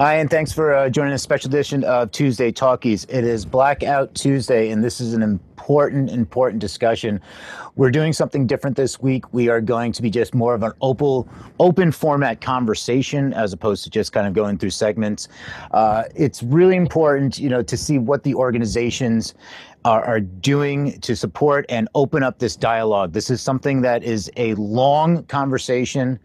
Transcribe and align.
Hi, 0.00 0.14
and 0.14 0.30
thanks 0.30 0.52
for 0.52 0.72
uh, 0.72 0.88
joining 0.88 1.12
a 1.12 1.18
special 1.18 1.48
edition 1.48 1.82
of 1.82 2.12
Tuesday 2.12 2.52
Talkies. 2.52 3.04
It 3.06 3.24
is 3.24 3.44
Blackout 3.44 4.14
Tuesday, 4.14 4.70
and 4.70 4.84
this 4.84 5.00
is 5.00 5.12
an 5.12 5.22
important, 5.22 6.10
important 6.10 6.60
discussion. 6.60 7.20
We're 7.74 7.90
doing 7.90 8.12
something 8.12 8.46
different 8.46 8.76
this 8.76 9.00
week. 9.00 9.32
We 9.32 9.48
are 9.48 9.60
going 9.60 9.90
to 9.90 10.00
be 10.00 10.08
just 10.08 10.36
more 10.36 10.54
of 10.54 10.62
an 10.62 10.70
open, 10.82 11.28
open 11.58 11.90
format 11.90 12.40
conversation 12.40 13.34
as 13.34 13.52
opposed 13.52 13.82
to 13.84 13.90
just 13.90 14.12
kind 14.12 14.28
of 14.28 14.34
going 14.34 14.56
through 14.58 14.70
segments. 14.70 15.26
Uh, 15.72 16.04
it's 16.14 16.44
really 16.44 16.76
important, 16.76 17.40
you 17.40 17.48
know, 17.48 17.64
to 17.64 17.76
see 17.76 17.98
what 17.98 18.22
the 18.22 18.36
organizations 18.36 19.34
are, 19.88 20.04
are 20.04 20.20
doing 20.20 21.00
to 21.00 21.16
support 21.16 21.64
and 21.70 21.88
open 21.94 22.22
up 22.22 22.38
this 22.40 22.56
dialogue. 22.56 23.14
This 23.14 23.30
is 23.30 23.40
something 23.40 23.80
that 23.80 24.04
is 24.04 24.30
a 24.36 24.52
long 24.56 25.24
conversation 25.24 26.20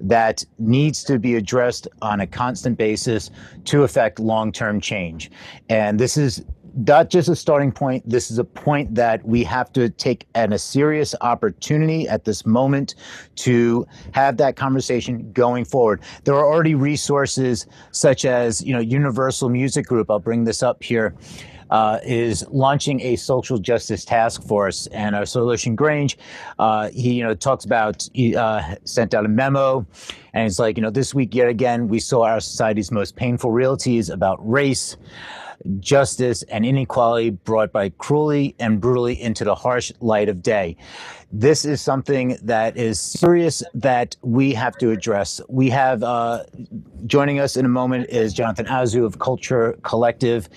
that 0.00 0.44
needs 0.58 1.02
to 1.04 1.18
be 1.18 1.34
addressed 1.36 1.88
on 2.02 2.20
a 2.20 2.26
constant 2.26 2.76
basis 2.76 3.30
to 3.64 3.84
affect 3.84 4.20
long 4.20 4.52
term 4.52 4.82
change. 4.82 5.30
And 5.70 5.98
this 5.98 6.18
is 6.18 6.44
not 6.86 7.08
just 7.08 7.30
a 7.30 7.36
starting 7.36 7.72
point. 7.72 8.06
This 8.06 8.30
is 8.30 8.38
a 8.38 8.44
point 8.44 8.94
that 8.96 9.26
we 9.26 9.42
have 9.44 9.72
to 9.72 9.88
take 9.88 10.26
and 10.34 10.52
a 10.52 10.58
serious 10.58 11.14
opportunity 11.22 12.06
at 12.06 12.26
this 12.26 12.44
moment 12.44 12.96
to 13.36 13.86
have 14.12 14.36
that 14.36 14.56
conversation 14.56 15.32
going 15.32 15.64
forward. 15.64 16.02
There 16.24 16.34
are 16.34 16.44
already 16.44 16.74
resources 16.74 17.66
such 17.92 18.26
as, 18.26 18.62
you 18.62 18.74
know, 18.74 18.80
Universal 18.80 19.48
Music 19.48 19.86
Group. 19.86 20.10
I'll 20.10 20.18
bring 20.18 20.44
this 20.44 20.62
up 20.62 20.82
here 20.82 21.14
uh, 21.70 21.98
is 22.04 22.46
launching 22.50 23.00
a 23.00 23.16
social 23.16 23.58
justice 23.58 24.04
task 24.04 24.42
force. 24.42 24.86
And 24.88 25.14
our 25.14 25.26
Sir 25.26 25.42
Lucian 25.42 25.76
Grainge, 25.76 26.16
uh, 26.58 26.90
he 26.90 27.14
you 27.14 27.24
know 27.24 27.34
talks 27.34 27.64
about 27.64 28.08
he 28.12 28.36
uh, 28.36 28.76
sent 28.84 29.14
out 29.14 29.24
a 29.24 29.28
memo, 29.28 29.86
and 30.32 30.46
it's 30.46 30.58
like 30.58 30.76
you 30.76 30.82
know 30.82 30.90
this 30.90 31.14
week 31.14 31.34
yet 31.34 31.48
again 31.48 31.88
we 31.88 32.00
saw 32.00 32.22
our 32.22 32.40
society's 32.40 32.90
most 32.90 33.16
painful 33.16 33.50
realities 33.50 34.10
about 34.10 34.38
race 34.48 34.96
justice, 35.80 36.42
and 36.44 36.64
inequality 36.64 37.30
brought 37.30 37.72
by 37.72 37.88
cruelly 37.90 38.54
and 38.58 38.80
brutally 38.80 39.20
into 39.20 39.44
the 39.44 39.54
harsh 39.54 39.92
light 40.00 40.28
of 40.28 40.42
day. 40.42 40.76
This 41.32 41.64
is 41.64 41.80
something 41.80 42.38
that 42.42 42.76
is 42.76 43.00
serious 43.00 43.64
that 43.74 44.16
we 44.22 44.54
have 44.54 44.78
to 44.78 44.92
address. 44.92 45.40
We 45.48 45.68
have 45.70 46.04
uh, 46.04 46.44
joining 47.06 47.40
us 47.40 47.56
in 47.56 47.64
a 47.64 47.68
moment 47.68 48.08
is 48.10 48.32
Jonathan 48.32 48.66
Azu 48.66 49.04
of 49.04 49.18
Culture 49.18 49.76
Collective. 49.82 50.48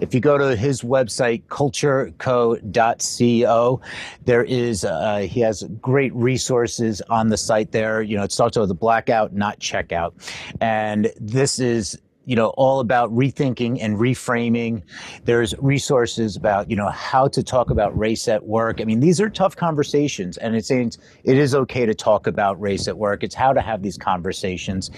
If 0.00 0.14
you 0.14 0.20
go 0.20 0.38
to 0.38 0.54
his 0.54 0.82
website, 0.82 1.42
cultureco.co, 1.46 3.80
there 4.24 4.44
is 4.44 4.84
uh, 4.84 5.26
he 5.28 5.40
has 5.40 5.64
great 5.80 6.14
resources 6.14 7.02
on 7.10 7.28
the 7.28 7.36
site 7.36 7.72
there. 7.72 8.00
You 8.00 8.16
know, 8.16 8.22
it 8.22 8.30
starts 8.30 8.56
with 8.56 8.70
a 8.70 8.74
blackout, 8.74 9.32
not 9.32 9.58
checkout, 9.58 10.12
and 10.60 11.12
this 11.20 11.58
is 11.58 11.98
you 12.24 12.36
know 12.36 12.48
all 12.50 12.80
about 12.80 13.10
rethinking 13.14 13.78
and 13.80 13.98
reframing. 13.98 14.82
There's 15.24 15.54
resources 15.58 16.36
about 16.36 16.70
you 16.70 16.76
know 16.76 16.88
how 16.88 17.28
to 17.28 17.42
talk 17.42 17.70
about 17.70 17.96
race 17.96 18.28
at 18.28 18.44
work. 18.44 18.80
I 18.80 18.84
mean 18.84 19.00
these 19.00 19.20
are 19.20 19.28
tough 19.28 19.56
conversations 19.56 20.36
and 20.38 20.54
it's 20.56 20.70
it 20.70 20.98
is 21.24 21.54
okay 21.54 21.86
to 21.86 21.94
talk 21.94 22.26
about 22.26 22.60
race 22.60 22.88
at 22.88 22.96
work. 22.96 23.22
It's 23.22 23.34
how 23.34 23.52
to 23.52 23.60
have 23.60 23.82
these 23.82 23.98
conversations. 23.98 24.90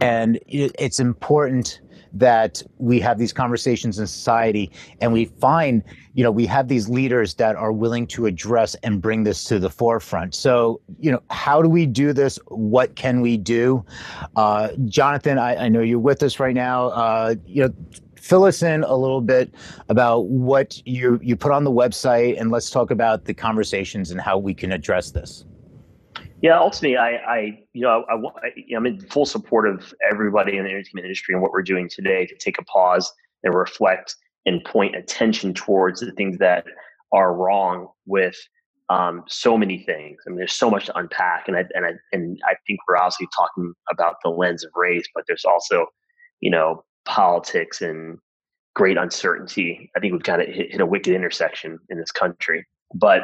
And 0.00 0.38
it's 0.46 1.00
important 1.00 1.80
that 2.14 2.62
we 2.78 3.00
have 3.00 3.18
these 3.18 3.32
conversations 3.32 3.98
in 3.98 4.06
society 4.06 4.70
and 5.00 5.12
we 5.12 5.26
find 5.26 5.82
you 6.14 6.22
know 6.22 6.30
we 6.30 6.46
have 6.46 6.68
these 6.68 6.88
leaders 6.88 7.34
that 7.34 7.56
are 7.56 7.72
willing 7.72 8.06
to 8.06 8.26
address 8.26 8.74
and 8.82 9.02
bring 9.02 9.24
this 9.24 9.44
to 9.44 9.58
the 9.58 9.70
forefront. 9.70 10.34
So 10.34 10.80
you 11.00 11.10
know 11.10 11.22
how 11.30 11.60
do 11.60 11.68
we 11.68 11.86
do 11.86 12.12
this? 12.12 12.38
What 12.48 12.96
can 12.96 13.20
we 13.20 13.36
do? 13.36 13.84
Uh, 14.36 14.68
jonathan 14.86 15.38
I, 15.38 15.64
I, 15.64 15.68
know 15.68 15.80
you're 15.80 15.98
with 15.98 16.22
us 16.22 16.38
right 16.38 16.54
now. 16.54 16.88
Uh, 16.88 17.34
you 17.46 17.62
know 17.62 17.74
fill 18.20 18.44
us 18.44 18.62
in 18.62 18.82
a 18.84 18.96
little 18.96 19.20
bit 19.20 19.54
about 19.90 20.26
what 20.26 20.80
you 20.86 21.20
you 21.22 21.36
put 21.36 21.52
on 21.52 21.62
the 21.62 21.70
website 21.70 22.40
and 22.40 22.50
let's 22.50 22.70
talk 22.70 22.90
about 22.90 23.26
the 23.26 23.34
conversations 23.34 24.10
and 24.10 24.18
how 24.20 24.38
we 24.38 24.54
can 24.54 24.72
address 24.72 25.10
this 25.10 25.44
yeah, 26.44 26.58
ultimately, 26.58 26.98
I, 26.98 27.12
I 27.12 27.38
you 27.72 27.80
know, 27.80 28.04
I, 28.06 28.16
I, 28.46 28.76
am 28.76 28.84
in 28.84 29.00
full 29.00 29.24
support 29.24 29.66
of 29.66 29.94
everybody 30.12 30.58
in 30.58 30.64
the 30.64 30.70
entertainment 30.70 31.06
industry 31.06 31.32
and 31.34 31.40
what 31.40 31.52
we're 31.52 31.62
doing 31.62 31.88
today 31.88 32.26
to 32.26 32.36
take 32.36 32.58
a 32.58 32.64
pause 32.64 33.10
and 33.44 33.54
reflect 33.54 34.14
and 34.44 34.62
point 34.62 34.94
attention 34.94 35.54
towards 35.54 36.00
the 36.00 36.12
things 36.12 36.36
that 36.40 36.66
are 37.14 37.34
wrong 37.34 37.88
with 38.04 38.36
um, 38.90 39.24
so 39.26 39.56
many 39.56 39.84
things. 39.84 40.18
I 40.26 40.28
mean, 40.28 40.36
there's 40.36 40.52
so 40.52 40.70
much 40.70 40.84
to 40.84 40.98
unpack, 40.98 41.48
and 41.48 41.56
I 41.56 41.64
and 41.74 41.86
I 41.86 41.92
and 42.12 42.38
I 42.44 42.56
think 42.66 42.80
we're 42.86 42.98
obviously 42.98 43.28
talking 43.34 43.72
about 43.90 44.16
the 44.22 44.28
lens 44.28 44.64
of 44.64 44.70
race, 44.76 45.08
but 45.14 45.24
there's 45.26 45.46
also, 45.46 45.86
you 46.40 46.50
know, 46.50 46.84
politics 47.06 47.80
and 47.80 48.18
great 48.74 48.98
uncertainty. 48.98 49.90
I 49.96 50.00
think 50.00 50.12
we've 50.12 50.22
got 50.22 50.36
to 50.36 50.44
hit, 50.44 50.72
hit 50.72 50.82
a 50.82 50.86
wicked 50.86 51.14
intersection 51.14 51.78
in 51.88 51.96
this 51.96 52.12
country. 52.12 52.66
But 52.92 53.22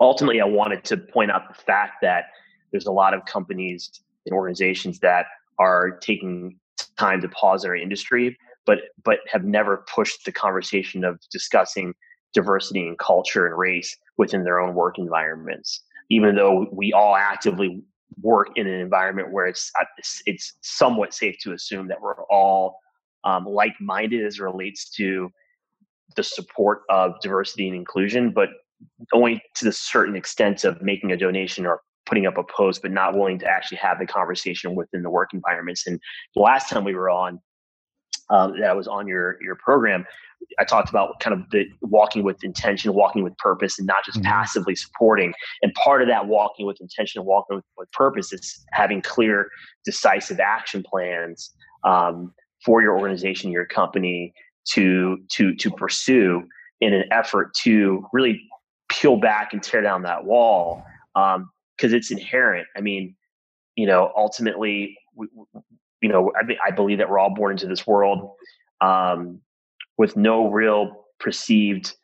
ultimately, 0.00 0.40
I 0.40 0.44
wanted 0.44 0.84
to 0.84 0.96
point 0.96 1.32
out 1.32 1.48
the 1.48 1.60
fact 1.60 1.94
that 2.02 2.26
there's 2.74 2.86
a 2.86 2.92
lot 2.92 3.14
of 3.14 3.24
companies 3.24 4.02
and 4.26 4.34
organizations 4.34 4.98
that 4.98 5.26
are 5.60 5.92
taking 5.98 6.58
time 6.98 7.20
to 7.20 7.28
pause 7.28 7.62
in 7.62 7.70
our 7.70 7.76
industry, 7.76 8.36
but 8.66 8.78
but 9.04 9.20
have 9.28 9.44
never 9.44 9.84
pushed 9.94 10.24
the 10.24 10.32
conversation 10.32 11.04
of 11.04 11.20
discussing 11.30 11.94
diversity 12.32 12.88
and 12.88 12.98
culture 12.98 13.46
and 13.46 13.56
race 13.56 13.96
within 14.18 14.42
their 14.42 14.58
own 14.58 14.74
work 14.74 14.98
environments. 14.98 15.84
Even 16.10 16.34
though 16.34 16.66
we 16.72 16.92
all 16.92 17.14
actively 17.14 17.80
work 18.20 18.48
in 18.56 18.66
an 18.66 18.80
environment 18.80 19.30
where 19.30 19.46
it's 19.46 19.70
it's 20.26 20.54
somewhat 20.62 21.14
safe 21.14 21.36
to 21.42 21.52
assume 21.52 21.86
that 21.86 22.00
we're 22.00 22.24
all 22.24 22.80
um, 23.22 23.46
like-minded 23.46 24.26
as 24.26 24.40
relates 24.40 24.90
to 24.90 25.30
the 26.16 26.24
support 26.24 26.82
of 26.90 27.12
diversity 27.22 27.68
and 27.68 27.76
inclusion, 27.76 28.32
but 28.32 28.48
only 29.12 29.40
to 29.54 29.64
the 29.64 29.72
certain 29.72 30.16
extent 30.16 30.64
of 30.64 30.82
making 30.82 31.12
a 31.12 31.16
donation 31.16 31.66
or 31.66 31.80
putting 32.06 32.26
up 32.26 32.36
a 32.36 32.44
post, 32.44 32.82
but 32.82 32.90
not 32.90 33.14
willing 33.14 33.38
to 33.38 33.46
actually 33.46 33.78
have 33.78 33.98
the 33.98 34.06
conversation 34.06 34.74
within 34.74 35.02
the 35.02 35.10
work 35.10 35.32
environments. 35.32 35.86
And 35.86 36.00
the 36.34 36.42
last 36.42 36.68
time 36.68 36.84
we 36.84 36.94
were 36.94 37.10
on, 37.10 37.40
um, 38.30 38.58
that 38.58 38.70
I 38.70 38.72
was 38.72 38.88
on 38.88 39.06
your 39.06 39.36
your 39.42 39.56
program, 39.56 40.06
I 40.58 40.64
talked 40.64 40.88
about 40.88 41.20
kind 41.20 41.34
of 41.34 41.50
the 41.50 41.66
walking 41.82 42.22
with 42.22 42.42
intention, 42.42 42.94
walking 42.94 43.22
with 43.22 43.36
purpose, 43.38 43.78
and 43.78 43.86
not 43.86 44.04
just 44.04 44.18
mm-hmm. 44.18 44.30
passively 44.30 44.74
supporting. 44.74 45.34
And 45.62 45.72
part 45.74 46.02
of 46.02 46.08
that 46.08 46.26
walking 46.26 46.66
with 46.66 46.80
intention 46.80 47.20
and 47.20 47.26
walking 47.26 47.56
with, 47.56 47.64
with 47.76 47.92
purpose 47.92 48.32
is 48.32 48.64
having 48.72 49.02
clear, 49.02 49.48
decisive 49.84 50.40
action 50.40 50.82
plans 50.82 51.50
um, 51.84 52.32
for 52.64 52.80
your 52.82 52.98
organization, 52.98 53.50
your 53.50 53.66
company 53.66 54.32
to 54.70 55.18
to 55.32 55.54
to 55.56 55.70
pursue 55.70 56.42
in 56.80 56.94
an 56.94 57.04
effort 57.10 57.54
to 57.62 58.06
really 58.12 58.40
peel 58.88 59.16
back 59.16 59.52
and 59.52 59.62
tear 59.62 59.82
down 59.82 60.02
that 60.02 60.24
wall 60.24 60.84
um, 61.14 61.50
because 61.76 61.92
it's 61.92 62.10
inherent. 62.10 62.66
I 62.76 62.80
mean, 62.80 63.14
you 63.76 63.86
know, 63.86 64.12
ultimately, 64.16 64.96
we, 65.14 65.28
you 66.00 66.08
know, 66.08 66.32
I, 66.36 66.68
I, 66.68 66.70
believe 66.70 66.98
that 66.98 67.08
we're 67.08 67.18
all 67.18 67.34
born 67.34 67.52
into 67.52 67.66
this 67.66 67.86
world 67.86 68.30
um, 68.80 69.40
with 69.98 70.16
no 70.16 70.50
real 70.50 71.06
perceived 71.18 71.94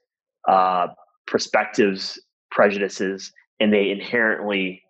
uh, 0.49 0.89
perspectives, 1.27 2.21
prejudices, 2.51 3.33
and 3.61 3.73
they 3.73 3.91
inherently 3.91 4.83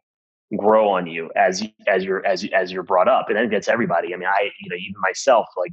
grow 0.56 0.88
on 0.88 1.06
you 1.06 1.30
as 1.36 1.62
as 1.86 2.04
you're 2.04 2.24
as 2.26 2.46
as 2.54 2.72
you're 2.72 2.82
brought 2.82 3.08
up. 3.08 3.28
And 3.28 3.38
I 3.38 3.42
think 3.42 3.52
that's 3.52 3.68
everybody. 3.68 4.14
I 4.14 4.16
mean, 4.16 4.28
I 4.28 4.50
you 4.60 4.70
know, 4.70 4.76
even 4.76 5.00
myself, 5.00 5.46
like, 5.56 5.72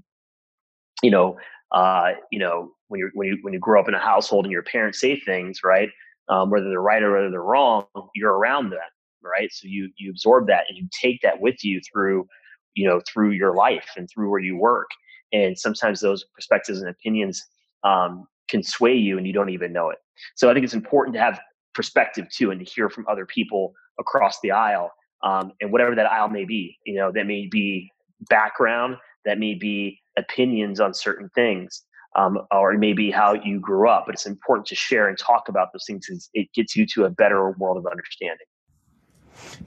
you 1.01 1.11
know, 1.11 1.37
uh, 1.71 2.11
you 2.31 2.39
know, 2.39 2.71
when 2.87 2.99
you 2.99 3.11
when 3.13 3.27
you 3.27 3.37
when 3.41 3.53
you 3.53 3.59
grow 3.59 3.79
up 3.79 3.87
in 3.87 3.93
a 3.93 3.99
household 3.99 4.45
and 4.45 4.51
your 4.51 4.63
parents 4.63 4.99
say 4.99 5.19
things, 5.19 5.61
right? 5.63 5.89
Um, 6.29 6.49
whether 6.49 6.69
they're 6.69 6.81
right 6.81 7.01
or 7.01 7.13
whether 7.13 7.29
they're 7.29 7.41
wrong, 7.41 7.85
you're 8.13 8.33
around 8.33 8.71
that 8.71 8.91
right? 9.23 9.51
So 9.51 9.67
you 9.67 9.89
you 9.97 10.09
absorb 10.11 10.47
that 10.47 10.65
and 10.67 10.77
you 10.77 10.87
take 11.01 11.21
that 11.21 11.39
with 11.39 11.63
you 11.63 11.81
through 11.91 12.27
you 12.75 12.87
know 12.87 13.01
through 13.11 13.31
your 13.31 13.53
life 13.53 13.89
and 13.97 14.09
through 14.09 14.29
where 14.29 14.39
you 14.39 14.57
work. 14.57 14.89
And 15.33 15.57
sometimes 15.57 15.99
those 15.99 16.23
perspectives 16.35 16.79
and 16.79 16.89
opinions 16.89 17.43
um, 17.83 18.27
can 18.49 18.63
sway 18.63 18.95
you 18.95 19.17
and 19.17 19.27
you 19.27 19.33
don't 19.33 19.49
even 19.49 19.73
know 19.73 19.89
it. 19.89 19.97
So 20.35 20.49
i 20.49 20.53
think 20.53 20.63
it's 20.63 20.73
important 20.73 21.15
to 21.15 21.21
have 21.21 21.39
perspective 21.73 22.27
too 22.31 22.51
and 22.51 22.59
to 22.59 22.71
hear 22.71 22.89
from 22.89 23.05
other 23.07 23.25
people 23.25 23.73
across 23.99 24.39
the 24.41 24.51
aisle 24.51 24.91
um, 25.23 25.51
and 25.61 25.71
whatever 25.71 25.95
that 25.95 26.05
aisle 26.05 26.29
may 26.29 26.45
be. 26.45 26.77
You 26.85 26.95
know 26.95 27.11
that 27.11 27.25
may 27.25 27.47
be 27.47 27.91
background 28.29 28.97
that 29.25 29.37
may 29.39 29.53
be 29.53 29.99
opinions 30.17 30.79
on 30.79 30.93
certain 30.93 31.29
things 31.35 31.83
um, 32.15 32.39
or 32.51 32.73
it 32.73 32.79
may 32.79 32.93
be 32.93 33.11
how 33.11 33.33
you 33.33 33.59
grew 33.59 33.87
up 33.89 34.05
but 34.05 34.15
it's 34.15 34.25
important 34.25 34.65
to 34.67 34.75
share 34.75 35.07
and 35.07 35.17
talk 35.17 35.49
about 35.49 35.71
those 35.73 35.85
things 35.85 36.07
because 36.07 36.29
it 36.33 36.51
gets 36.53 36.75
you 36.75 36.85
to 36.85 37.05
a 37.05 37.09
better 37.09 37.51
world 37.51 37.77
of 37.77 37.85
understanding 37.85 38.47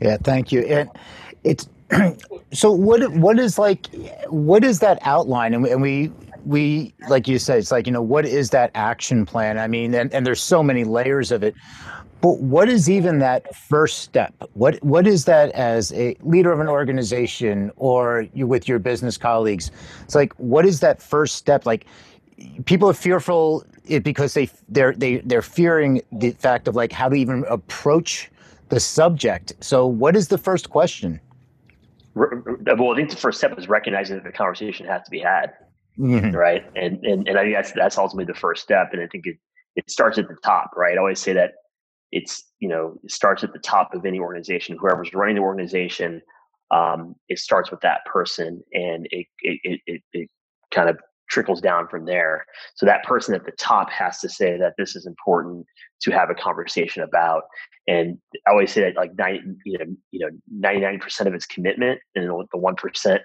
yeah, 0.00 0.16
thank 0.22 0.52
you. 0.52 0.62
And 0.62 0.90
it's 1.44 1.68
so 2.52 2.70
what 2.70 3.10
what 3.12 3.38
is 3.38 3.58
like 3.58 3.86
what 4.28 4.64
is 4.64 4.78
that 4.78 4.98
outline 5.02 5.54
and 5.54 5.62
we, 5.62 5.70
and 5.70 5.82
we 5.82 6.12
we 6.44 6.94
like 7.08 7.26
you 7.28 7.38
said 7.38 7.58
it's 7.58 7.72
like 7.72 7.86
you 7.86 7.92
know 7.92 8.02
what 8.02 8.24
is 8.24 8.50
that 8.50 8.70
action 8.74 9.26
plan 9.26 9.58
i 9.58 9.66
mean 9.66 9.92
and, 9.94 10.12
and 10.14 10.24
there's 10.24 10.40
so 10.40 10.62
many 10.62 10.84
layers 10.84 11.32
of 11.32 11.42
it 11.42 11.54
But 12.20 12.40
what 12.40 12.68
is 12.68 12.90
even 12.90 13.18
that 13.20 13.54
first 13.54 14.00
step? 14.00 14.34
What 14.52 14.82
what 14.82 15.06
is 15.06 15.24
that 15.24 15.50
as 15.52 15.92
a 15.92 16.16
leader 16.22 16.52
of 16.52 16.60
an 16.60 16.68
organization 16.68 17.70
or 17.76 18.26
you 18.34 18.46
with 18.46 18.68
your 18.68 18.78
business 18.78 19.16
colleagues? 19.16 19.70
It's 20.04 20.14
like 20.14 20.34
what 20.34 20.66
is 20.66 20.80
that 20.80 21.02
first 21.02 21.36
step? 21.36 21.64
Like 21.64 21.86
people 22.66 22.90
are 22.90 22.94
fearful 22.94 23.64
eh, 23.88 24.00
because 24.00 24.34
they 24.34 24.50
they're 24.68 24.92
they 24.92 25.18
they're 25.18 25.42
fearing 25.42 26.02
the 26.12 26.32
fact 26.32 26.68
of 26.68 26.76
like 26.76 26.92
how 26.92 27.08
to 27.08 27.16
even 27.16 27.44
approach 27.48 28.30
the 28.70 28.80
subject. 28.80 29.52
So 29.60 29.86
what 29.86 30.16
is 30.16 30.28
the 30.28 30.38
first 30.38 30.70
question? 30.70 31.20
Well, 32.14 32.92
I 32.92 32.96
think 32.96 33.10
the 33.10 33.16
first 33.16 33.38
step 33.38 33.56
is 33.58 33.68
recognizing 33.68 34.16
that 34.16 34.24
the 34.24 34.32
conversation 34.32 34.86
has 34.86 35.02
to 35.04 35.10
be 35.10 35.20
had, 35.20 35.52
mm-hmm. 35.98 36.34
right? 36.34 36.64
And, 36.74 37.04
and 37.04 37.28
and 37.28 37.38
I 37.38 37.42
think 37.42 37.54
that's 37.54 37.72
that's 37.72 37.98
ultimately 37.98 38.30
the 38.32 38.38
first 38.38 38.62
step. 38.62 38.88
And 38.92 39.00
I 39.00 39.06
think 39.06 39.26
it 39.26 39.36
it 39.76 39.88
starts 39.90 40.18
at 40.18 40.26
the 40.26 40.36
top, 40.44 40.72
right? 40.76 40.96
I 40.96 40.98
always 40.98 41.20
say 41.20 41.32
that 41.34 41.52
it's 42.12 42.44
you 42.58 42.68
know 42.68 42.98
it 43.04 43.10
starts 43.10 43.44
at 43.44 43.52
the 43.52 43.58
top 43.58 43.94
of 43.94 44.04
any 44.04 44.18
organization 44.18 44.76
whoever's 44.78 45.12
running 45.14 45.36
the 45.36 45.42
organization 45.42 46.20
um, 46.70 47.16
it 47.28 47.38
starts 47.38 47.70
with 47.70 47.80
that 47.80 48.04
person 48.04 48.62
and 48.72 49.06
it 49.10 49.26
it, 49.40 49.80
it, 49.86 50.02
it 50.12 50.28
kind 50.70 50.88
of 50.88 50.98
trickles 51.28 51.60
down 51.60 51.86
from 51.86 52.06
there 52.06 52.44
so 52.74 52.84
that 52.84 53.04
person 53.04 53.34
at 53.34 53.44
the 53.44 53.52
top 53.52 53.88
has 53.90 54.18
to 54.18 54.28
say 54.28 54.58
that 54.58 54.74
this 54.76 54.96
is 54.96 55.06
important 55.06 55.64
to 56.00 56.10
have 56.10 56.28
a 56.30 56.34
conversation 56.34 57.02
about 57.02 57.44
and 57.90 58.18
i 58.46 58.50
always 58.50 58.72
say 58.72 58.80
that 58.80 58.96
like 58.96 59.14
90 59.16 59.40
you 59.64 59.78
know 59.78 59.86
you 60.10 60.20
know 60.20 60.30
99% 60.68 61.26
of 61.26 61.34
its 61.34 61.46
commitment 61.46 62.00
and 62.14 62.26
the 62.28 62.58
1% 62.58 63.20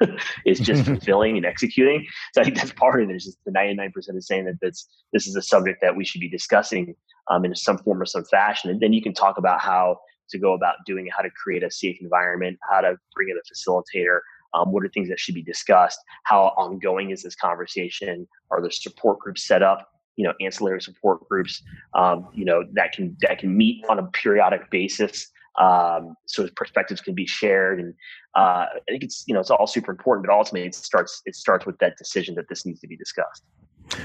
is 0.46 0.58
just 0.58 0.84
fulfilling 0.90 1.36
and 1.36 1.46
executing 1.46 2.06
so 2.32 2.40
i 2.40 2.44
think 2.44 2.56
that's 2.56 2.72
part 2.72 3.02
of 3.02 3.10
it 3.10 3.16
is 3.16 3.24
just 3.24 3.38
the 3.44 3.52
99% 3.52 3.90
is 4.16 4.26
saying 4.26 4.44
that 4.44 4.58
this 4.60 4.88
this 5.12 5.26
is 5.26 5.36
a 5.36 5.42
subject 5.42 5.78
that 5.82 5.96
we 5.96 6.04
should 6.04 6.20
be 6.20 6.28
discussing 6.28 6.94
um, 7.28 7.44
in 7.44 7.54
some 7.54 7.78
form 7.78 8.00
or 8.00 8.06
some 8.06 8.24
fashion. 8.24 8.70
And 8.70 8.80
then 8.80 8.92
you 8.92 9.02
can 9.02 9.14
talk 9.14 9.38
about 9.38 9.60
how 9.60 9.98
to 10.30 10.38
go 10.38 10.54
about 10.54 10.76
doing 10.86 11.06
it, 11.06 11.12
how 11.16 11.22
to 11.22 11.30
create 11.30 11.62
a 11.62 11.70
safe 11.70 11.98
environment, 12.00 12.58
how 12.70 12.80
to 12.80 12.96
bring 13.14 13.28
in 13.28 13.36
a 13.36 13.42
facilitator, 13.52 14.20
um, 14.54 14.72
what 14.72 14.84
are 14.84 14.88
things 14.88 15.08
that 15.08 15.20
should 15.20 15.34
be 15.34 15.42
discussed, 15.42 15.98
how 16.24 16.52
ongoing 16.56 17.10
is 17.10 17.22
this 17.22 17.34
conversation, 17.34 18.26
are 18.50 18.60
there 18.60 18.70
support 18.70 19.18
groups 19.18 19.46
set 19.46 19.62
up, 19.62 19.88
you 20.16 20.24
know, 20.24 20.32
ancillary 20.40 20.80
support 20.80 21.26
groups, 21.28 21.62
um, 21.94 22.28
you 22.34 22.44
know, 22.44 22.64
that 22.72 22.92
can 22.92 23.16
that 23.20 23.38
can 23.38 23.56
meet 23.56 23.84
on 23.88 23.98
a 23.98 24.06
periodic 24.08 24.70
basis. 24.70 25.30
Um, 25.58 26.16
so 26.26 26.46
perspectives 26.54 27.00
can 27.00 27.14
be 27.14 27.26
shared, 27.26 27.80
and 27.80 27.94
uh, 28.34 28.66
I 28.66 28.78
think 28.88 29.02
it's 29.02 29.24
you 29.26 29.34
know 29.34 29.40
it's 29.40 29.50
all 29.50 29.66
super 29.66 29.90
important. 29.90 30.26
But 30.26 30.34
ultimately, 30.34 30.66
it 30.66 30.74
starts 30.74 31.22
it 31.24 31.34
starts 31.34 31.64
with 31.64 31.78
that 31.78 31.96
decision 31.96 32.34
that 32.34 32.48
this 32.48 32.66
needs 32.66 32.80
to 32.80 32.88
be 32.88 32.96
discussed. 32.96 33.44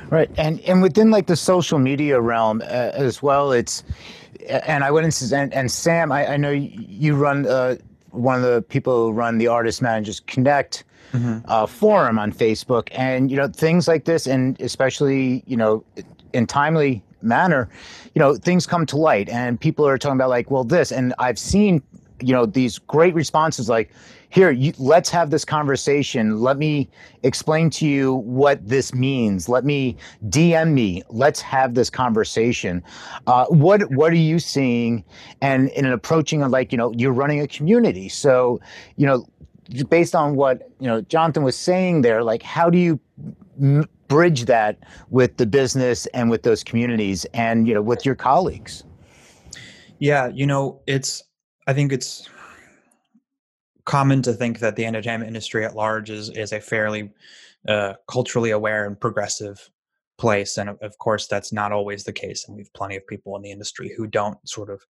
Right, 0.09 0.29
and 0.37 0.59
and 0.61 0.81
within 0.81 1.11
like 1.11 1.27
the 1.27 1.35
social 1.35 1.79
media 1.79 2.21
realm 2.21 2.61
uh, 2.61 2.91
as 2.93 3.21
well, 3.21 3.51
it's 3.51 3.83
and 4.47 4.83
I 4.83 4.91
into 4.91 5.35
and, 5.35 5.53
and 5.53 5.71
Sam, 5.71 6.11
I, 6.11 6.33
I 6.33 6.37
know 6.37 6.51
you 6.51 7.15
run 7.15 7.47
uh, 7.47 7.75
one 8.11 8.35
of 8.35 8.43
the 8.43 8.61
people 8.61 9.07
who 9.07 9.11
run 9.11 9.37
the 9.37 9.47
Artist 9.47 9.81
Managers 9.81 10.19
Connect 10.21 10.83
mm-hmm. 11.13 11.39
uh, 11.45 11.65
forum 11.65 12.19
on 12.19 12.31
Facebook, 12.31 12.89
and 12.91 13.29
you 13.31 13.37
know 13.37 13.47
things 13.47 13.87
like 13.87 14.05
this, 14.05 14.27
and 14.27 14.59
especially 14.61 15.43
you 15.47 15.57
know 15.57 15.83
in 16.33 16.47
timely 16.47 17.03
manner, 17.21 17.69
you 18.15 18.19
know 18.19 18.35
things 18.35 18.65
come 18.65 18.85
to 18.87 18.97
light, 18.97 19.29
and 19.29 19.59
people 19.59 19.87
are 19.87 19.97
talking 19.97 20.17
about 20.17 20.29
like, 20.29 20.51
well, 20.51 20.63
this, 20.63 20.91
and 20.91 21.13
I've 21.19 21.39
seen 21.39 21.81
you 22.21 22.33
know 22.33 22.45
these 22.45 22.77
great 22.77 23.13
responses 23.13 23.67
like 23.67 23.91
here 24.31 24.49
you, 24.49 24.73
let's 24.77 25.09
have 25.09 25.29
this 25.29 25.43
conversation. 25.45 26.39
Let 26.39 26.57
me 26.57 26.89
explain 27.23 27.69
to 27.71 27.85
you 27.85 28.15
what 28.15 28.65
this 28.65 28.93
means. 28.93 29.49
Let 29.49 29.65
me 29.65 29.97
dm 30.29 30.71
me. 30.71 31.03
Let's 31.09 31.41
have 31.41 31.73
this 31.75 31.89
conversation. 31.89 32.81
Uh, 33.27 33.45
what 33.47 33.91
what 33.91 34.11
are 34.11 34.15
you 34.15 34.39
seeing? 34.39 35.03
And 35.41 35.69
in 35.69 35.85
an 35.85 35.91
approaching 35.91 36.39
like 36.49 36.71
you 36.71 36.77
know 36.77 36.93
you're 36.93 37.13
running 37.13 37.41
a 37.41 37.47
community. 37.47 38.09
So 38.09 38.59
you 38.95 39.05
know 39.05 39.25
based 39.89 40.15
on 40.15 40.35
what 40.35 40.69
you 40.79 40.87
know 40.87 41.01
jonathan 41.01 41.43
was 41.43 41.57
saying 41.57 42.01
there 42.01 42.23
like 42.23 42.43
how 42.43 42.69
do 42.69 42.77
you 42.77 42.99
m- 43.61 43.87
bridge 44.07 44.45
that 44.45 44.77
with 45.09 45.37
the 45.37 45.45
business 45.45 46.05
and 46.07 46.29
with 46.29 46.43
those 46.43 46.63
communities 46.63 47.25
and 47.33 47.67
you 47.67 47.73
know 47.73 47.81
with 47.81 48.05
your 48.05 48.15
colleagues 48.15 48.83
yeah 49.99 50.27
you 50.27 50.45
know 50.45 50.81
it's 50.87 51.23
I 51.67 51.73
think 51.73 51.93
it's 51.93 52.27
common 53.85 54.21
to 54.23 54.33
think 54.33 54.59
that 54.59 54.75
the 54.75 54.85
entertainment 54.85 55.27
industry 55.27 55.65
at 55.65 55.75
large 55.75 56.09
is 56.09 56.29
is 56.31 56.51
a 56.51 56.59
fairly 56.59 57.11
uh, 57.67 57.93
culturally 58.09 58.51
aware 58.51 58.85
and 58.85 58.99
progressive 58.99 59.69
place, 60.17 60.57
and 60.57 60.69
of 60.69 60.97
course 60.97 61.27
that's 61.27 61.53
not 61.53 61.71
always 61.71 62.03
the 62.03 62.13
case. 62.13 62.45
And 62.47 62.55
we 62.55 62.63
have 62.63 62.73
plenty 62.73 62.95
of 62.95 63.07
people 63.07 63.35
in 63.35 63.41
the 63.41 63.51
industry 63.51 63.93
who 63.95 64.07
don't 64.07 64.37
sort 64.47 64.69
of 64.69 64.81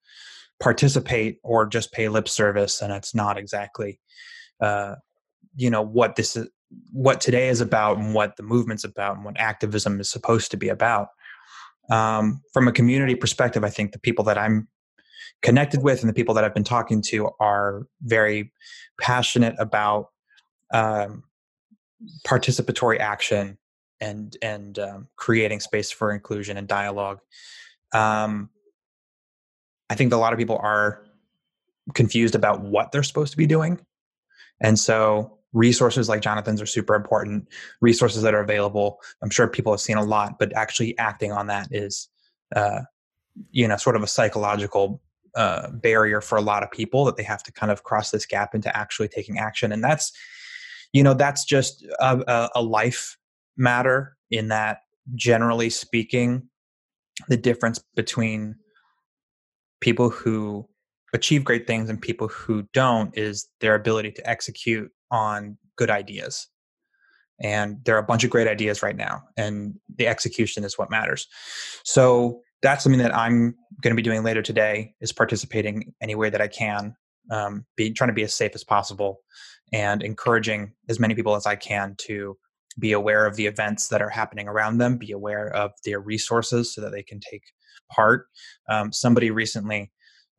participate 0.60 1.40
or 1.44 1.66
just 1.66 1.92
pay 1.92 2.08
lip 2.10 2.28
service, 2.28 2.82
and 2.82 2.94
it's 2.94 3.14
not 3.14 3.38
exactly, 3.38 4.00
uh, 4.62 4.96
you 5.56 5.70
know, 5.70 5.82
what 5.82 6.16
this 6.16 6.36
is, 6.36 6.48
what 6.92 7.20
today 7.20 7.50
is 7.50 7.62
about, 7.62 7.98
and 7.98 8.14
what 8.14 8.38
the 8.38 8.44
movement's 8.44 8.84
about, 8.84 9.16
and 9.16 9.26
what 9.26 9.40
activism 9.40 10.00
is 10.00 10.10
supposed 10.10 10.52
to 10.52 10.58
be 10.58 10.70
about. 10.70 11.10
Um, 11.90 12.42
from 12.54 12.68
a 12.68 12.72
community 12.72 13.16
perspective, 13.16 13.64
I 13.64 13.70
think 13.70 13.92
the 13.92 14.00
people 14.00 14.24
that 14.26 14.38
I'm 14.38 14.68
connected 15.42 15.82
with 15.82 16.02
and 16.02 16.10
the 16.10 16.14
people 16.14 16.36
that 16.36 16.44
I've 16.44 16.54
been 16.54 16.64
talking 16.64 17.02
to 17.04 17.32
are 17.40 17.88
very 18.04 18.52
passionate 19.00 19.56
about 19.58 20.10
um, 20.72 21.24
participatory 22.26 23.00
action 23.00 23.58
and 24.00 24.36
and 24.42 24.80
um, 24.80 25.08
creating 25.16 25.60
space 25.60 25.92
for 25.92 26.12
inclusion 26.12 26.58
and 26.58 26.68
dialogue. 26.68 27.20
Um, 27.94 28.50
I 29.90 29.96
think 29.96 30.14
a 30.14 30.18
lot 30.18 30.34
of 30.34 30.40
people 30.40 30.58
are 30.62 31.04
confused 31.94 32.36
about 32.36 32.62
what 32.62 32.92
they're 32.92 33.04
supposed 33.04 33.32
to 33.32 33.38
be 33.38 33.46
doing, 33.46 33.80
and 34.62 34.80
so 34.80 35.38
resources 35.54 36.08
like 36.08 36.22
Jonathan's 36.22 36.62
are 36.62 36.66
super 36.66 36.96
important. 36.96 37.48
Resources 37.82 38.22
that 38.24 38.34
are 38.34 38.40
available, 38.40 39.00
I'm 39.22 39.30
sure 39.30 39.48
people 39.48 39.74
have 39.74 39.82
seen 39.82 39.98
a 39.98 40.04
lot, 40.04 40.40
but 40.40 40.56
actually 40.56 40.98
acting 40.98 41.32
on 41.32 41.48
that 41.48 41.68
is, 41.72 42.08
uh, 42.56 42.82
you 43.52 43.68
know, 43.68 43.76
sort 43.76 43.96
of 43.98 44.04
a 44.04 44.08
psychological 44.08 45.02
uh, 45.36 45.70
barrier 45.72 46.22
for 46.22 46.38
a 46.38 46.42
lot 46.42 46.64
of 46.64 46.72
people 46.72 47.06
that 47.06 47.16
they 47.16 47.24
have 47.24 47.44
to 47.44 47.52
kind 47.52 47.72
of 47.72 47.84
cross 47.84 48.12
this 48.12 48.26
gap 48.26 48.54
into 48.54 48.76
actually 48.76 49.08
taking 49.08 49.38
action 49.38 49.72
and 49.72 49.82
that's 49.82 50.12
you 50.92 51.02
know 51.02 51.14
that's 51.14 51.46
just 51.46 51.86
a, 52.02 52.50
a 52.54 52.62
life 52.62 53.18
matter 53.56 54.18
in 54.30 54.50
that 54.50 54.80
generally 55.16 55.70
speaking 55.70 56.50
the 57.30 57.38
difference 57.38 57.80
between 57.96 58.56
people 59.80 60.10
who 60.10 60.68
achieve 61.14 61.44
great 61.44 61.68
things 61.68 61.90
and 61.90 62.02
people 62.02 62.28
who 62.28 62.64
don't 62.74 63.18
is 63.18 63.48
their 63.60 63.76
ability 63.76 64.12
to 64.12 64.30
execute 64.30 64.90
on 65.12 65.58
good 65.78 65.90
ideas 65.90 66.48
and 67.44 67.78
there 67.86 67.96
are 67.96 68.00
a 68.00 68.04
bunch 68.04 68.24
of 68.24 68.30
great 68.30 68.48
ideas 68.48 68.84
right 68.84 68.96
now 68.96 69.22
and 69.38 69.74
the 69.98 70.08
execution 70.08 70.64
is 70.64 70.78
what 70.78 70.90
matters 70.90 71.28
so 71.84 72.42
that's 72.62 72.84
something 72.84 73.02
that 73.02 73.16
I'm 73.16 73.56
going 73.82 73.92
to 73.92 73.96
be 73.96 74.02
doing 74.02 74.24
later 74.24 74.42
today 74.42 74.94
is 75.02 75.12
participating 75.12 75.94
any 76.02 76.16
way 76.16 76.30
that 76.30 76.42
I 76.42 76.48
can, 76.48 76.96
um, 77.32 77.66
be 77.76 77.92
trying 77.92 78.10
to 78.10 78.14
be 78.14 78.24
as 78.24 78.34
safe 78.34 78.52
as 78.54 78.64
possible 78.64 79.22
and 79.74 80.04
encouraging 80.04 80.74
as 80.90 81.00
many 81.00 81.16
people 81.16 81.36
as 81.36 81.46
I 81.46 81.56
can 81.56 81.96
to 82.00 82.38
be 82.80 82.92
aware 82.92 83.26
of 83.26 83.36
the 83.36 83.48
events 83.48 83.88
that 83.88 84.02
are 84.02 84.10
happening 84.10 84.48
around 84.48 84.78
them, 84.78 84.98
be 84.98 85.12
aware 85.12 85.48
of 85.56 85.72
their 85.86 86.00
resources 86.00 86.74
so 86.74 86.82
that 86.82 86.92
they 86.92 87.04
can 87.04 87.20
take 87.20 87.44
part. 87.92 88.28
Um, 88.70 88.94
somebody 88.94 89.32
recently 89.32 89.92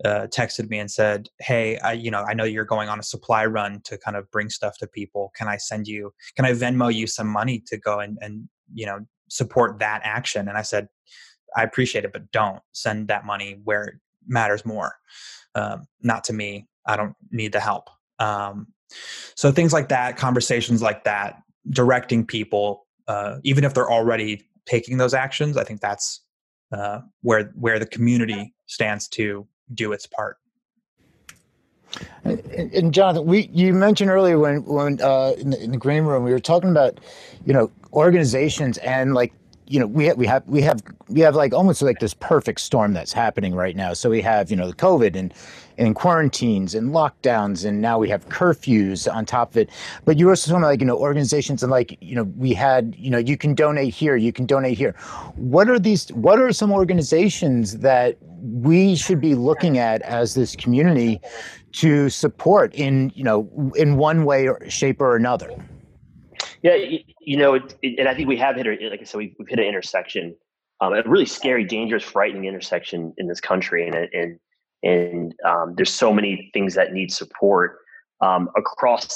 uh, 0.05 0.27
texted 0.29 0.69
me 0.69 0.79
and 0.79 0.91
said, 0.91 1.29
"Hey, 1.41 1.79
I, 1.79 1.93
you 1.93 2.11
know, 2.11 2.23
I 2.23 2.35
know 2.35 2.45
you're 2.45 2.65
going 2.65 2.89
on 2.89 2.99
a 2.99 3.03
supply 3.03 3.47
run 3.47 3.81
to 3.85 3.97
kind 3.99 4.17
of 4.17 4.31
bring 4.31 4.51
stuff 4.51 4.77
to 4.79 4.87
people. 4.87 5.33
Can 5.37 5.49
I 5.49 5.57
send 5.57 5.87
you? 5.87 6.13
Can 6.37 6.45
I 6.45 6.53
Venmo 6.53 6.93
you 6.93 7.07
some 7.07 7.29
money 7.29 7.63
to 7.67 7.77
go 7.77 8.01
and 8.01 8.19
and 8.21 8.49
you 8.73 8.87
know 8.87 9.01
support 9.29 9.79
that 9.79 10.01
action?" 10.05 10.49
And 10.49 10.59
I 10.59 10.63
said, 10.63 10.89
I 11.57 11.63
appreciate 11.63 12.05
it, 12.05 12.13
but 12.13 12.31
don't 12.33 12.61
send 12.73 13.09
that 13.09 13.25
money 13.25 13.59
where 13.65 13.85
it 13.85 13.95
matters 14.27 14.65
more. 14.65 14.97
Um, 15.55 15.87
not 16.01 16.25
to 16.25 16.33
me. 16.33 16.67
I 16.87 16.97
don't 16.97 17.15
need 17.31 17.53
the 17.53 17.61
help. 17.61 17.89
Um, 18.19 18.69
so 19.35 19.53
things 19.53 19.73
like 19.73 19.89
that, 19.89 20.17
conversations 20.17 20.83
like 20.83 21.05
that, 21.05 21.43
directing 21.71 22.27
people, 22.27 22.87
uh, 23.09 23.37
even 23.43 23.65
if 23.65 23.75
they're 23.75 23.91
already 23.91 24.43
taking 24.67 24.99
those 24.99 25.15
actions, 25.15 25.57
I 25.57 25.65
think 25.65 25.81
that's 25.81 26.21
uh, 26.73 27.01
where 27.21 27.53
where 27.55 27.79
the 27.79 27.87
community 27.87 28.55
stands 28.67 29.09
to 29.09 29.47
do 29.75 29.93
its 29.93 30.07
part. 30.07 30.39
And, 32.25 32.41
and 32.73 32.95
Jonathan, 32.95 33.27
we 33.27 33.51
you 33.53 33.75
mentioned 33.75 34.11
earlier 34.11 34.39
when 34.39 34.65
when 34.65 35.01
uh, 35.01 35.35
in, 35.39 35.51
the, 35.51 35.63
in 35.63 35.71
the 35.73 35.77
green 35.77 36.05
room 36.05 36.25
we 36.25 36.33
were 36.33 36.41
talking 36.41 36.71
about, 36.71 36.99
you 37.45 37.53
know, 37.53 37.71
organizations 37.93 38.79
and 38.79 39.15
like 39.15 39.33
you 39.67 39.79
know 39.81 39.87
we 39.87 40.07
have, 40.07 40.17
we 40.17 40.27
have 40.27 40.47
we 40.47 40.63
have 40.63 40.83
we 41.09 41.21
have 41.21 41.35
like 41.35 41.55
almost 41.55 41.83
like 41.83 41.99
this 41.99 42.15
perfect 42.15 42.61
storm 42.61 42.93
that's 42.93 43.13
happening 43.13 43.55
right 43.55 43.77
now. 43.77 43.93
So 43.93 44.11
we 44.11 44.21
have 44.23 44.51
you 44.51 44.57
know 44.57 44.67
the 44.67 44.77
COVID 44.77 45.17
and 45.17 45.33
and 45.79 45.95
quarantines 45.95 46.75
and 46.75 46.91
lockdowns, 46.91 47.65
and 47.65 47.81
now 47.81 47.99
we 47.99 48.09
have 48.09 48.29
curfews 48.29 49.13
on 49.13 49.25
top 49.25 49.53
of 49.53 49.57
it. 49.57 49.71
But 50.05 50.19
you 50.19 50.29
also 50.29 50.51
talking 50.51 50.63
like 50.63 50.81
you 50.81 50.87
know 50.87 50.99
organizations 50.99 51.63
and 51.63 51.71
like 51.71 51.97
you 52.01 52.15
know 52.15 52.25
we 52.37 52.53
had 52.53 52.95
you 52.99 53.11
know 53.11 53.19
you 53.19 53.37
can 53.37 53.55
donate 53.55 53.95
here, 53.95 54.17
you 54.17 54.33
can 54.33 54.47
donate 54.47 54.77
here. 54.77 54.93
What 55.37 55.69
are 55.69 55.79
these? 55.79 56.09
What 56.13 56.39
are 56.41 56.53
some 56.53 56.73
organizations 56.73 57.79
that 57.79 58.19
we 58.43 58.97
should 58.97 59.21
be 59.21 59.35
looking 59.35 59.79
at 59.79 60.03
as 60.03 60.35
this 60.35 60.57
community 60.57 61.21
to 61.73 62.11
support 62.11 62.75
in 62.75 63.13
you 63.15 63.25
know 63.25 63.73
in 63.77 63.97
one 63.97 64.25
way 64.25 64.49
or 64.49 64.69
shape 64.69 65.01
or 65.01 65.17
another? 65.17 65.51
Yeah, 66.63 66.77
you 67.21 67.37
know, 67.37 67.55
it, 67.55 67.75
it, 67.83 67.99
and 67.99 68.09
I 68.09 68.15
think 68.15 68.29
we 68.29 68.37
have 68.37 68.55
hit, 68.55 68.67
a, 68.67 68.89
like 68.89 69.01
I 69.01 69.05
said, 69.05 69.19
we've, 69.19 69.35
we've 69.39 69.49
hit 69.49 69.59
an 69.59 69.65
intersection, 69.65 70.37
um, 70.81 70.93
a 70.93 71.03
really 71.07 71.27
scary, 71.27 71.65
dangerous, 71.65 72.05
frightening 72.05 72.45
intersection 72.45 73.13
in 73.19 73.27
this 73.27 73.41
country, 73.41 73.87
and 73.87 73.97
and 73.97 74.39
and 74.85 75.35
um, 75.45 75.75
there's 75.77 75.93
so 75.93 76.13
many 76.13 76.51
things 76.53 76.75
that 76.75 76.93
need 76.93 77.13
support 77.13 77.79
um, 78.21 78.49
across 78.57 79.09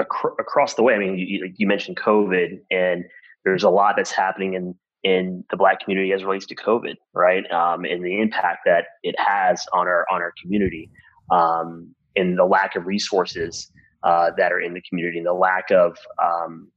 ac- 0.00 0.34
across 0.38 0.74
the 0.74 0.82
way. 0.82 0.94
I 0.94 0.98
mean, 0.98 1.18
you, 1.18 1.52
you 1.56 1.66
mentioned 1.66 1.96
COVID, 1.96 2.60
and 2.70 3.04
there's 3.44 3.64
a 3.64 3.70
lot 3.70 3.94
that's 3.96 4.12
happening 4.12 4.54
in 4.54 4.74
in 5.02 5.44
the 5.50 5.56
Black 5.56 5.80
community 5.80 6.12
as 6.12 6.22
relates 6.22 6.46
to 6.46 6.54
COVID, 6.54 6.94
right? 7.14 7.50
Um, 7.50 7.84
and 7.84 8.04
the 8.04 8.20
impact 8.20 8.60
that 8.66 8.84
it 9.02 9.16
has 9.18 9.66
on 9.72 9.88
our 9.88 10.06
on 10.08 10.22
our 10.22 10.32
community, 10.40 10.88
um, 11.32 11.94
and 12.14 12.38
the 12.38 12.44
lack 12.44 12.76
of 12.76 12.86
resources 12.86 13.72
uh, 14.04 14.30
that 14.36 14.52
are 14.52 14.60
in 14.60 14.74
the 14.74 14.82
community, 14.88 15.18
and 15.18 15.26
the 15.26 15.32
lack 15.32 15.70
of 15.72 15.96
um, 16.22 16.70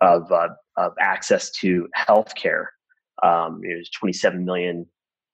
of, 0.00 0.30
uh, 0.32 0.48
of 0.76 0.92
access 1.00 1.50
to 1.50 1.88
health 1.94 2.34
care. 2.34 2.72
Um, 3.22 3.60
there's 3.62 3.90
27 3.90 4.44
million 4.44 4.86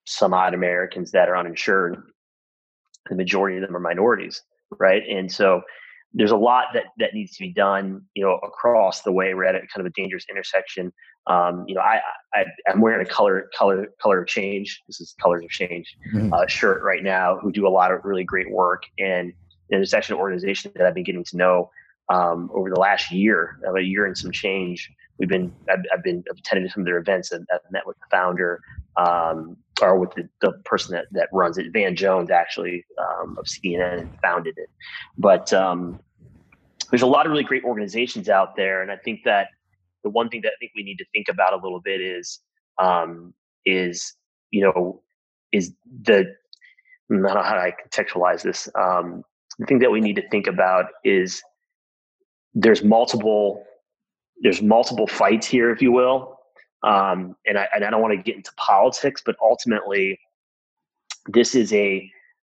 some 0.06 0.34
odd 0.34 0.54
Americans 0.54 1.10
that 1.12 1.28
are 1.28 1.36
uninsured. 1.36 2.02
The 3.08 3.16
majority 3.16 3.56
of 3.56 3.62
them 3.62 3.76
are 3.76 3.80
minorities, 3.80 4.42
right? 4.78 5.02
And 5.08 5.30
so 5.30 5.62
there's 6.14 6.30
a 6.30 6.36
lot 6.36 6.66
that 6.74 6.84
that 6.98 7.12
needs 7.12 7.36
to 7.36 7.42
be 7.42 7.52
done, 7.52 8.02
you 8.14 8.24
know, 8.24 8.38
across 8.44 9.02
the 9.02 9.12
way. 9.12 9.34
We're 9.34 9.44
at 9.44 9.56
a 9.56 9.60
kind 9.60 9.80
of 9.80 9.86
a 9.86 9.90
dangerous 9.90 10.24
intersection. 10.30 10.92
Um, 11.26 11.64
you 11.66 11.74
know, 11.74 11.80
I, 11.80 12.00
I 12.32 12.44
am 12.68 12.80
wearing 12.80 13.04
a 13.04 13.08
color 13.08 13.50
color 13.56 13.88
color 14.00 14.22
of 14.22 14.28
change. 14.28 14.80
This 14.86 15.00
is 15.00 15.14
colors 15.20 15.42
of 15.42 15.50
change 15.50 15.96
mm-hmm. 16.14 16.32
uh, 16.32 16.46
shirt 16.46 16.82
right 16.82 17.02
now. 17.02 17.38
Who 17.38 17.50
do 17.50 17.66
a 17.66 17.68
lot 17.70 17.92
of 17.92 18.04
really 18.04 18.24
great 18.24 18.50
work, 18.50 18.84
and, 18.98 19.32
and 19.70 19.82
it's 19.82 19.92
actually 19.92 20.16
an 20.16 20.20
organization 20.20 20.70
that 20.76 20.86
I've 20.86 20.94
been 20.94 21.04
getting 21.04 21.24
to 21.24 21.36
know 21.36 21.70
um, 22.08 22.50
over 22.54 22.70
the 22.70 22.78
last 22.78 23.10
year, 23.10 23.58
a 23.76 23.80
year 23.80 24.06
and 24.06 24.16
some 24.16 24.30
change. 24.30 24.90
We've 25.18 25.28
been 25.28 25.54
I've, 25.70 25.80
I've 25.92 26.02
been 26.02 26.24
attending 26.30 26.68
some 26.70 26.82
of 26.82 26.86
their 26.86 26.98
events 26.98 27.32
and 27.32 27.46
I've 27.52 27.60
met 27.70 27.86
with 27.86 27.96
the 27.98 28.06
founder 28.10 28.60
um, 28.96 29.56
or 29.80 29.98
with 29.98 30.12
the, 30.14 30.28
the 30.40 30.52
person 30.64 30.94
that, 30.94 31.06
that 31.12 31.28
runs 31.32 31.58
it. 31.58 31.72
Van 31.72 31.94
Jones 31.94 32.30
actually 32.30 32.84
um, 32.98 33.36
of 33.38 33.46
CNN 33.46 34.00
and 34.00 34.20
founded 34.22 34.54
it. 34.58 34.68
But 35.16 35.52
um, 35.52 36.00
there's 36.90 37.02
a 37.02 37.06
lot 37.06 37.26
of 37.26 37.32
really 37.32 37.44
great 37.44 37.64
organizations 37.64 38.28
out 38.28 38.56
there, 38.56 38.82
and 38.82 38.90
I 38.90 38.96
think 38.96 39.20
that 39.24 39.48
the 40.02 40.10
one 40.10 40.28
thing 40.28 40.42
that 40.42 40.48
I 40.48 40.56
think 40.60 40.72
we 40.76 40.82
need 40.82 40.98
to 40.98 41.04
think 41.12 41.28
about 41.28 41.52
a 41.52 41.56
little 41.56 41.80
bit 41.80 42.00
is 42.00 42.40
um, 42.78 43.34
is 43.64 44.14
you 44.50 44.62
know 44.62 45.02
is 45.52 45.72
the 46.02 46.26
I 47.10 47.14
don't 47.14 47.22
know 47.22 47.28
how 47.28 47.56
I 47.56 47.72
contextualize 47.88 48.42
this. 48.42 48.68
Um, 48.74 49.24
the 49.58 49.66
thing 49.66 49.78
that 49.80 49.90
we 49.90 50.00
need 50.00 50.16
to 50.16 50.28
think 50.28 50.46
about 50.46 50.86
is 51.04 51.42
there's 52.54 52.82
multiple 52.82 53.64
there's 54.40 54.62
multiple 54.62 55.06
fights 55.06 55.46
here, 55.46 55.70
if 55.70 55.80
you 55.80 55.92
will. 55.92 56.38
Um, 56.82 57.36
and 57.46 57.58
I 57.58 57.68
and 57.74 57.84
I 57.84 57.90
don't 57.90 58.02
want 58.02 58.14
to 58.14 58.22
get 58.22 58.36
into 58.36 58.52
politics, 58.56 59.22
but 59.24 59.36
ultimately, 59.40 60.18
this 61.26 61.54
is 61.54 61.72
a 61.72 62.10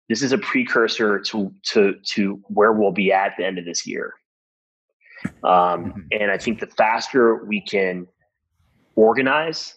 this 0.08 0.22
is 0.22 0.32
a 0.32 0.38
precursor 0.38 1.18
to 1.20 1.52
to 1.64 1.94
to 2.04 2.40
where 2.48 2.72
we'll 2.72 2.92
be 2.92 3.12
at 3.12 3.34
the 3.38 3.46
end 3.46 3.58
of 3.58 3.64
this 3.64 3.86
year. 3.86 4.14
Um, 5.24 5.32
mm-hmm. 5.42 6.00
and 6.12 6.30
I 6.30 6.38
think 6.38 6.60
the 6.60 6.66
faster 6.66 7.44
we 7.44 7.60
can 7.60 8.06
organize 8.94 9.74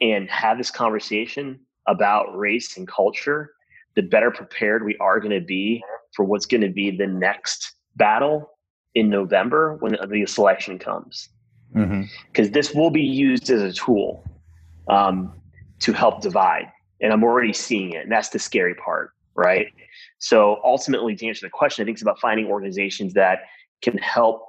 and 0.00 0.30
have 0.30 0.58
this 0.58 0.70
conversation 0.70 1.60
about 1.86 2.36
race 2.36 2.76
and 2.76 2.86
culture, 2.86 3.52
the 3.96 4.02
better 4.02 4.30
prepared 4.30 4.84
we 4.84 4.96
are 4.98 5.20
going 5.20 5.38
to 5.38 5.44
be 5.44 5.82
for 6.14 6.24
what's 6.24 6.46
going 6.46 6.60
to 6.62 6.70
be 6.70 6.90
the 6.90 7.06
next 7.06 7.74
battle 7.96 8.50
in 8.94 9.08
November 9.08 9.76
when 9.80 9.96
the 10.08 10.26
selection 10.26 10.78
comes. 10.78 11.28
Because 11.72 11.88
mm-hmm. 11.88 12.52
this 12.52 12.74
will 12.74 12.90
be 12.90 13.02
used 13.02 13.48
as 13.50 13.62
a 13.62 13.72
tool 13.72 14.24
um, 14.88 15.32
to 15.80 15.92
help 15.92 16.20
divide. 16.20 16.70
And 17.00 17.12
I'm 17.12 17.24
already 17.24 17.52
seeing 17.52 17.92
it. 17.92 18.02
And 18.02 18.12
that's 18.12 18.28
the 18.28 18.38
scary 18.38 18.74
part, 18.74 19.12
right? 19.34 19.68
So 20.18 20.60
ultimately, 20.64 21.16
to 21.16 21.26
answer 21.26 21.46
the 21.46 21.50
question, 21.50 21.82
I 21.82 21.84
think 21.86 21.96
it's 21.96 22.02
about 22.02 22.20
finding 22.20 22.46
organizations 22.46 23.14
that 23.14 23.40
can 23.80 23.98
help 23.98 24.46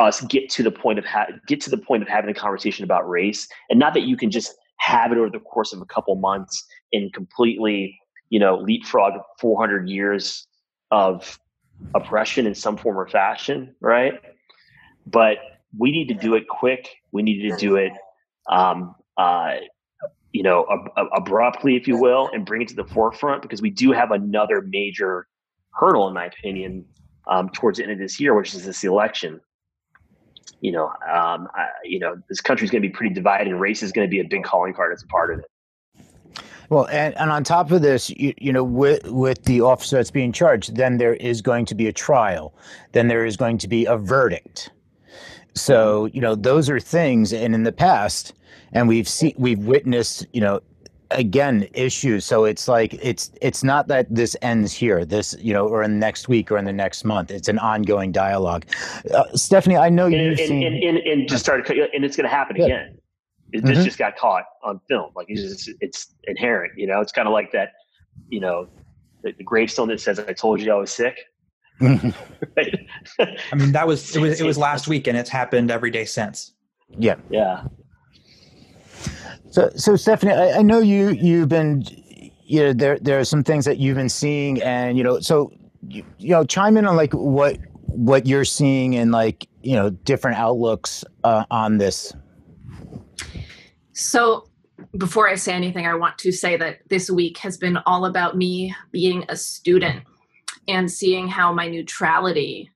us 0.00 0.20
get 0.22 0.50
to 0.50 0.62
the 0.62 0.70
point 0.70 0.98
of 0.98 1.04
ha- 1.04 1.28
get 1.46 1.60
to 1.62 1.70
the 1.70 1.78
point 1.78 2.02
of 2.02 2.08
having 2.08 2.30
a 2.30 2.34
conversation 2.34 2.84
about 2.84 3.08
race, 3.08 3.48
and 3.70 3.78
not 3.78 3.94
that 3.94 4.02
you 4.02 4.16
can 4.16 4.30
just 4.30 4.54
have 4.78 5.12
it 5.12 5.18
over 5.18 5.30
the 5.30 5.38
course 5.38 5.72
of 5.72 5.80
a 5.80 5.84
couple 5.86 6.14
months 6.16 6.66
and 6.92 7.12
completely, 7.12 7.98
you 8.30 8.38
know, 8.38 8.56
leapfrog 8.56 9.14
400 9.40 9.88
years 9.88 10.46
of 10.90 11.38
oppression 11.94 12.46
in 12.46 12.54
some 12.54 12.76
form 12.76 12.98
or 12.98 13.08
fashion, 13.08 13.74
right? 13.80 14.14
But 15.06 15.38
we 15.76 15.90
need 15.90 16.08
to 16.08 16.14
do 16.14 16.34
it 16.34 16.48
quick. 16.48 16.88
We 17.12 17.22
need 17.22 17.48
to 17.48 17.56
do 17.56 17.76
it, 17.76 17.92
um, 18.48 18.94
uh, 19.16 19.56
you 20.32 20.42
know, 20.42 20.66
ab- 20.70 21.08
abruptly, 21.14 21.76
if 21.76 21.86
you 21.86 21.96
will, 21.96 22.30
and 22.32 22.44
bring 22.46 22.62
it 22.62 22.68
to 22.68 22.74
the 22.74 22.84
forefront 22.84 23.42
because 23.42 23.60
we 23.60 23.70
do 23.70 23.92
have 23.92 24.10
another 24.10 24.62
major 24.62 25.26
hurdle, 25.70 26.08
in 26.08 26.14
my 26.14 26.26
opinion, 26.26 26.84
um, 27.26 27.48
towards 27.50 27.78
the 27.78 27.84
end 27.84 27.92
of 27.92 27.98
this 27.98 28.18
year, 28.20 28.34
which 28.34 28.54
is 28.54 28.64
this 28.64 28.84
election. 28.84 29.40
You 30.60 30.72
know, 30.72 30.86
um, 30.86 31.48
I, 31.54 31.68
you 31.84 31.98
know, 31.98 32.16
this 32.28 32.40
country 32.40 32.64
is 32.64 32.70
going 32.70 32.82
to 32.82 32.88
be 32.88 32.92
pretty 32.92 33.14
divided, 33.14 33.48
and 33.48 33.60
race 33.60 33.82
is 33.82 33.92
going 33.92 34.06
to 34.06 34.10
be 34.10 34.20
a 34.20 34.24
big 34.24 34.44
calling 34.44 34.74
card 34.74 34.92
as 34.92 35.02
a 35.02 35.06
part 35.06 35.32
of 35.32 35.40
it. 35.40 35.46
Well, 36.72 36.88
and, 36.90 37.14
and 37.18 37.30
on 37.30 37.44
top 37.44 37.70
of 37.70 37.82
this, 37.82 38.08
you, 38.08 38.32
you 38.38 38.50
know, 38.50 38.64
with 38.64 39.06
with 39.10 39.44
the 39.44 39.60
officer 39.60 39.96
that's 39.96 40.10
being 40.10 40.32
charged, 40.32 40.74
then 40.74 40.96
there 40.96 41.12
is 41.16 41.42
going 41.42 41.66
to 41.66 41.74
be 41.74 41.86
a 41.86 41.92
trial, 41.92 42.54
then 42.92 43.08
there 43.08 43.26
is 43.26 43.36
going 43.36 43.58
to 43.58 43.68
be 43.68 43.84
a 43.84 43.98
verdict. 43.98 44.70
So 45.54 46.06
you 46.14 46.22
know, 46.22 46.34
those 46.34 46.70
are 46.70 46.80
things, 46.80 47.34
and 47.34 47.54
in 47.54 47.64
the 47.64 47.72
past, 47.72 48.32
and 48.72 48.88
we've 48.88 49.06
seen, 49.06 49.34
we've 49.36 49.58
witnessed, 49.58 50.26
you 50.32 50.40
know, 50.40 50.60
again 51.10 51.68
issues. 51.74 52.24
So 52.24 52.46
it's 52.46 52.66
like 52.68 52.94
it's 53.02 53.30
it's 53.42 53.62
not 53.62 53.88
that 53.88 54.06
this 54.08 54.34
ends 54.40 54.72
here 54.72 55.04
this 55.04 55.36
you 55.40 55.52
know 55.52 55.68
or 55.68 55.82
in 55.82 55.92
the 55.92 55.98
next 55.98 56.26
week 56.26 56.50
or 56.50 56.56
in 56.56 56.64
the 56.64 56.72
next 56.72 57.04
month. 57.04 57.30
It's 57.30 57.48
an 57.48 57.58
ongoing 57.58 58.12
dialogue. 58.12 58.64
Uh, 59.12 59.24
stephanie 59.34 59.76
i 59.76 59.90
know 59.90 60.06
you've 60.06 60.38
and, 60.38 60.48
seen 60.48 60.62
and, 60.62 60.82
and, 60.82 60.98
and 60.98 61.28
just 61.28 61.44
started 61.44 61.68
and 61.92 62.02
it's 62.02 62.16
going 62.16 62.24
to 62.24 62.34
happen 62.34 62.56
yeah. 62.56 62.64
again 62.64 62.98
it, 63.52 63.58
mm-hmm. 63.58 63.74
This 63.74 63.84
just 63.84 63.98
got 63.98 64.16
caught 64.16 64.44
on 64.62 64.80
film. 64.88 65.10
Like 65.14 65.26
it's, 65.28 65.42
just, 65.42 65.76
it's 65.80 66.14
inherent, 66.24 66.72
you 66.76 66.86
know. 66.86 67.00
It's 67.00 67.12
kind 67.12 67.28
of 67.28 67.32
like 67.32 67.52
that, 67.52 67.72
you 68.28 68.40
know, 68.40 68.68
the, 69.22 69.32
the, 69.36 69.44
gravestone 69.44 69.88
that 69.88 70.00
says, 70.00 70.18
"I 70.18 70.32
told 70.32 70.60
you 70.60 70.72
I 70.72 70.76
was 70.76 70.90
sick." 70.90 71.18
right? 71.80 72.86
I 73.20 73.54
mean, 73.54 73.72
that 73.72 73.86
was 73.86 74.16
it 74.16 74.20
was 74.20 74.40
it 74.40 74.46
was 74.46 74.56
last 74.56 74.88
week, 74.88 75.06
and 75.06 75.16
it's 75.16 75.30
happened 75.30 75.70
every 75.70 75.90
day 75.90 76.04
since. 76.04 76.52
Yeah, 76.98 77.16
yeah. 77.30 77.64
So, 79.50 79.70
so 79.76 79.96
Stephanie, 79.96 80.32
I, 80.32 80.58
I 80.58 80.62
know 80.62 80.80
you 80.80 81.10
you've 81.10 81.48
been, 81.48 81.84
you 82.44 82.60
know, 82.60 82.72
there 82.72 82.98
there 83.00 83.18
are 83.18 83.24
some 83.24 83.44
things 83.44 83.66
that 83.66 83.78
you've 83.78 83.96
been 83.96 84.08
seeing, 84.08 84.62
and 84.62 84.96
you 84.96 85.04
know, 85.04 85.20
so 85.20 85.52
you, 85.88 86.04
you 86.18 86.30
know, 86.30 86.44
chime 86.44 86.76
in 86.78 86.86
on 86.86 86.96
like 86.96 87.12
what 87.12 87.58
what 87.86 88.26
you're 88.26 88.46
seeing 88.46 88.96
and 88.96 89.12
like 89.12 89.46
you 89.62 89.76
know 89.76 89.90
different 89.90 90.38
outlooks 90.38 91.04
uh, 91.24 91.44
on 91.50 91.76
this 91.76 92.14
so, 94.02 94.48
before 94.98 95.28
I 95.28 95.36
say 95.36 95.52
anything, 95.52 95.86
I 95.86 95.94
want 95.94 96.18
to 96.18 96.32
say 96.32 96.56
that 96.56 96.80
this 96.88 97.10
week 97.10 97.38
has 97.38 97.56
been 97.56 97.78
all 97.86 98.04
about 98.04 98.36
me 98.36 98.74
being 98.90 99.24
a 99.28 99.36
student 99.36 100.02
and 100.66 100.90
seeing 100.90 101.28
how 101.28 101.52
my 101.52 101.68
neutrality 101.68 102.70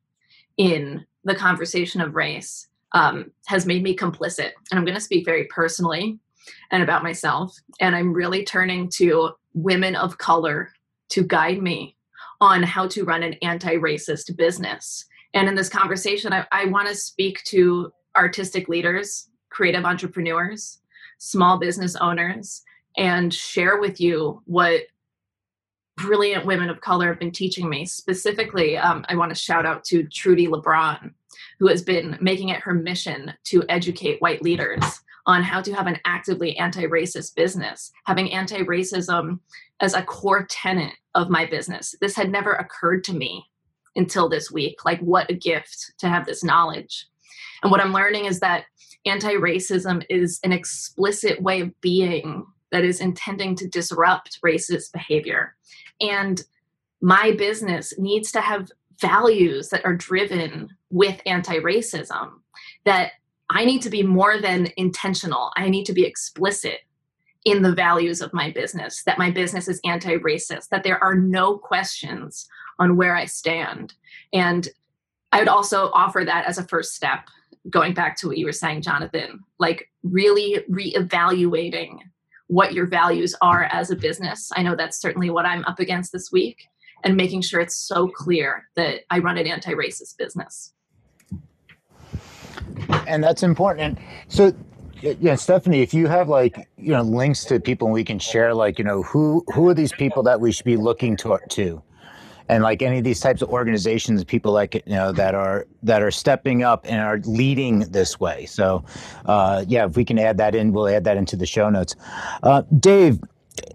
in 0.57 1.05
the 1.25 1.35
conversation 1.35 2.01
of 2.01 2.15
race 2.15 2.69
um, 2.93 3.33
has 3.47 3.67
made 3.67 3.83
me 3.83 3.97
complicit. 3.97 4.53
And 4.71 4.79
I'm 4.79 4.85
going 4.85 4.95
to 4.95 5.01
speak 5.01 5.25
very 5.25 5.45
personally 5.47 6.19
and 6.71 6.83
about 6.83 7.03
myself. 7.03 7.57
And 7.81 7.97
I'm 7.97 8.13
really 8.13 8.45
turning 8.45 8.89
to 8.91 9.33
women 9.55 9.97
of 9.97 10.19
color 10.19 10.71
to 11.11 11.25
guide 11.25 11.61
me 11.61 11.97
on 12.41 12.63
how 12.63 12.87
to 12.89 13.05
run 13.05 13.23
an 13.23 13.35
anti 13.43 13.77
racist 13.77 14.37
business. 14.37 15.05
And 15.35 15.49
in 15.49 15.55
this 15.55 15.69
conversation, 15.69 16.33
I, 16.33 16.47
I 16.53 16.67
want 16.67 16.89
to 16.89 16.95
speak 16.95 17.43
to 17.45 17.93
artistic 18.17 18.69
leaders, 18.69 19.29
creative 19.51 19.85
entrepreneurs, 19.85 20.79
small 21.19 21.59
business 21.59 21.97
owners 21.97 22.63
and 22.97 23.33
share 23.33 23.79
with 23.79 24.01
you 24.01 24.43
what 24.47 24.83
brilliant 25.97 26.45
women 26.45 26.69
of 26.69 26.81
color 26.81 27.09
have 27.09 27.19
been 27.19 27.33
teaching 27.33 27.69
me. 27.69 27.87
Specifically, 27.87 28.77
um, 28.77 29.05
I 29.09 29.17
want 29.17 29.31
to 29.31 29.35
shout 29.35 29.65
out 29.65 29.85
to 29.85 30.05
Trudi 30.05 30.47
Lebron, 30.47 31.13
who 31.59 31.69
has 31.69 31.83
been 31.83 32.19
making 32.21 32.51
it 32.51 32.61
her 32.61 32.75
mission 32.75 33.33
to 33.45 33.65
educate 33.69 34.21
white 34.21 34.43
leaders 34.43 34.85
on 35.27 35.43
how 35.43 35.61
to 35.61 35.73
have 35.73 35.87
an 35.87 35.99
actively 36.05 36.57
anti-racist 36.57 37.35
business, 37.35 37.91
having 38.05 38.31
anti-racism 38.33 39.41
as 39.81 39.95
a 39.95 40.03
core 40.03 40.47
tenet 40.49 40.93
of 41.15 41.31
my 41.31 41.47
business. 41.47 41.95
This 42.01 42.15
had 42.15 42.31
never 42.31 42.53
occurred 42.53 43.03
to 43.05 43.15
me 43.15 43.45
until 43.97 44.29
this 44.29 44.51
week. 44.51 44.85
Like 44.85 45.01
what 45.01 45.31
a 45.31 45.35
gift 45.35 45.95
to 45.99 46.09
have 46.09 46.27
this 46.27 46.45
knowledge. 46.45 47.07
And 47.63 47.73
what 47.73 47.81
I'm 47.81 47.93
learning 47.93 48.27
is 48.27 48.41
that 48.41 48.65
anti-racism 49.07 50.05
is 50.11 50.41
an 50.45 50.53
explicit 50.53 51.41
way 51.41 51.61
of 51.61 51.81
being 51.81 52.47
that 52.73 52.85
is 52.85 53.01
intending 53.01 53.55
to 53.57 53.69
disrupt 53.69 54.41
racist 54.43 54.93
behavior. 54.93 55.55
And 56.01 56.43
my 57.01 57.33
business 57.33 57.95
needs 57.99 58.33
to 58.33 58.41
have 58.41 58.71
values 59.01 59.69
that 59.69 59.85
are 59.85 59.95
driven 59.95 60.69
with 60.91 61.21
anti 61.27 61.59
racism, 61.59 62.31
that 62.85 63.13
I 63.51 63.65
need 63.65 63.83
to 63.83 63.91
be 63.91 64.03
more 64.03 64.41
than 64.41 64.69
intentional. 64.77 65.53
I 65.57 65.69
need 65.69 65.85
to 65.85 65.93
be 65.93 66.05
explicit 66.05 66.81
in 67.45 67.63
the 67.63 67.75
values 67.75 68.21
of 68.21 68.35
my 68.35 68.51
business, 68.51 69.05
that 69.05 69.19
my 69.19 69.31
business 69.31 69.69
is 69.69 69.81
anti 69.85 70.17
racist, 70.17 70.69
that 70.71 70.83
there 70.83 71.03
are 71.03 71.15
no 71.15 71.57
questions 71.57 72.49
on 72.79 72.97
where 72.97 73.15
I 73.15 73.27
stand. 73.27 73.95
And 74.33 74.69
I 75.33 75.39
would 75.39 75.49
also 75.49 75.91
offer 75.93 76.25
that 76.25 76.47
as 76.47 76.59
a 76.59 76.67
first 76.67 76.95
step, 76.95 77.29
going 77.71 77.95
back 77.95 78.17
to 78.19 78.29
what 78.29 78.39
you 78.39 78.47
were 78.47 78.53
saying, 78.53 78.83
Jonathan, 78.83 79.41
like 79.59 79.91
really 80.03 80.65
reevaluating 80.71 81.99
what 82.49 82.73
your 82.73 82.87
values 82.87 83.35
are 83.41 83.65
as 83.65 83.91
a 83.91 83.97
business. 83.97 84.51
I 84.55 84.63
know 84.63 84.77
that's 84.77 85.01
certainly 85.01 85.31
what 85.31 85.47
I'm 85.47 85.65
up 85.65 85.81
against 85.81 86.13
this 86.13 86.31
week 86.31 86.69
and 87.05 87.17
making 87.17 87.43
sure 87.43 87.61
it's 87.61 87.77
so 87.77 88.09
clear 88.09 88.69
that 88.77 89.01
I 89.11 89.19
run 89.19 89.39
an 89.39 89.47
anti 89.47 89.73
racist 89.73 90.17
business. 90.17 90.73
And 93.07 93.23
that's 93.23 93.43
important. 93.43 93.99
So, 94.29 94.53
yeah, 95.01 95.35
Stephanie, 95.35 95.83
if 95.83 95.93
you 95.93 96.07
have 96.07 96.29
like 96.29 96.69
you 96.77 96.93
know 96.93 97.03
links 97.03 97.45
to 97.45 97.61
people 97.61 97.91
we 97.91 98.03
can 98.03 98.19
share, 98.19 98.55
like 98.55 98.79
you 98.79 98.85
know 98.85 99.03
who 99.03 99.45
who 99.55 99.69
are 99.69 99.75
these 99.75 99.93
people 99.93 100.23
that 100.25 100.41
we 100.41 100.51
should 100.53 100.65
be 100.65 100.77
looking 100.77 101.17
to, 101.19 101.39
to 101.51 101.83
and 102.49 102.63
like 102.63 102.83
any 102.83 102.99
of 102.99 103.05
these 103.05 103.21
types 103.21 103.43
of 103.43 103.49
organizations, 103.51 104.23
people 104.25 104.53
like 104.53 104.75
you 104.75 104.83
know 104.87 105.13
that 105.13 105.35
are 105.35 105.67
that 105.83 106.03
are 106.03 106.11
stepping 106.11 106.63
up 106.63 106.85
and 106.89 107.01
are 107.01 107.19
leading 107.25 107.81
this 107.81 108.21
way. 108.21 108.47
So, 108.47 108.85
uh, 109.27 109.65
yeah, 109.67 109.87
if 109.87 109.97
we 109.97 110.05
can 110.05 110.19
add 110.19 110.39
that 110.39 110.55
in, 110.55 110.73
we'll 110.73 110.89
add 110.89 111.05
that 111.05 111.17
into 111.17 111.37
the 111.37 111.47
show 111.47 111.69
notes. 111.71 111.97
Uh, 112.43 112.63
Dave, 112.79 113.21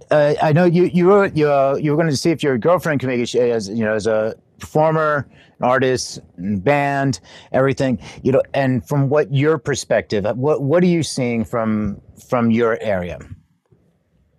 uh, 0.09 0.35
I 0.41 0.53
know 0.53 0.65
you 0.65 0.85
you 0.85 1.07
were 1.07 1.27
you, 1.27 1.51
uh, 1.51 1.77
you 1.81 1.91
were 1.91 1.97
going 1.97 2.09
to 2.09 2.17
see 2.17 2.31
if 2.31 2.43
your 2.43 2.57
girlfriend 2.57 2.99
can 2.99 3.09
make 3.09 3.19
it 3.19 3.35
as 3.35 3.69
you 3.69 3.83
know 3.83 3.93
as 3.93 4.07
a 4.07 4.35
performer, 4.59 5.27
artist, 5.61 6.19
band, 6.37 7.19
everything. 7.51 7.99
You 8.23 8.31
know, 8.33 8.43
and 8.53 8.87
from 8.87 9.09
what 9.09 9.33
your 9.33 9.57
perspective, 9.57 10.25
what 10.37 10.61
what 10.61 10.83
are 10.83 10.87
you 10.87 11.03
seeing 11.03 11.43
from 11.43 12.01
from 12.27 12.51
your 12.51 12.77
area? 12.81 13.19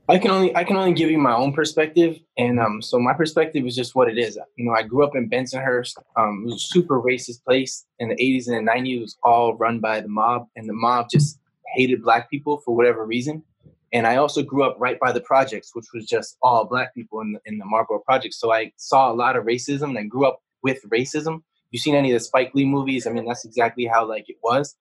I 0.09 0.19
can 0.19 0.31
only 0.33 0.55
I 0.57 0.65
can 0.65 0.77
only 0.77 0.95
give 0.95 1.11
you 1.11 1.19
my 1.19 1.35
own 1.35 1.53
perspective, 1.53 2.19
and 2.37 2.59
um, 2.59 2.83
so 2.83 2.99
my 2.99 3.15
perspective 3.15 3.65
is 3.67 3.77
just 3.77 3.95
what 3.95 4.09
it 4.09 4.19
is. 4.19 4.37
You 4.57 4.65
know, 4.65 4.73
I 4.73 4.83
grew 4.83 5.05
up 5.05 5.15
in 5.15 5.31
Bensonhurst. 5.31 5.97
Um, 6.17 6.43
it 6.43 6.53
was 6.53 6.55
a 6.57 6.67
super 6.67 7.01
racist 7.01 7.45
place 7.45 7.87
in 8.01 8.09
the 8.09 8.17
'80s 8.17 8.49
and 8.49 8.67
the 8.67 8.71
'90s. 8.71 8.97
It 8.97 9.01
was 9.01 9.17
all 9.23 9.55
run 9.57 9.79
by 9.79 10.01
the 10.01 10.09
mob, 10.09 10.49
and 10.57 10.69
the 10.69 10.73
mob 10.73 11.07
just 11.11 11.39
hated 11.75 12.03
black 12.03 12.29
people 12.31 12.59
for 12.59 12.75
whatever 12.75 13.07
reason. 13.07 13.45
And 13.93 14.07
I 14.07 14.17
also 14.17 14.43
grew 14.43 14.65
up 14.65 14.77
right 14.79 14.99
by 14.99 15.13
the 15.13 15.21
projects, 15.21 15.71
which 15.75 15.87
was 15.93 16.07
just 16.07 16.37
all 16.43 16.65
black 16.65 16.95
people 16.95 17.21
in 17.21 17.33
the, 17.33 17.41
in 17.45 17.59
the 17.59 17.65
Marlboro 17.65 17.99
projects. 17.99 18.41
So 18.41 18.53
I 18.53 18.73
saw 18.77 19.13
a 19.13 19.15
lot 19.15 19.37
of 19.37 19.45
racism 19.45 19.99
and 19.99 20.11
grew 20.11 20.27
up 20.27 20.41
with 20.63 20.79
racism. 20.89 21.43
You 21.71 21.79
seen 21.79 21.95
any 21.95 22.11
of 22.11 22.17
the 22.17 22.25
Spike 22.25 22.55
Lee 22.55 22.65
movies? 22.65 23.07
I 23.07 23.11
mean, 23.11 23.27
that's 23.27 23.45
exactly 23.45 23.85
how 23.85 24.07
like 24.07 24.29
it 24.29 24.37
was. 24.43 24.77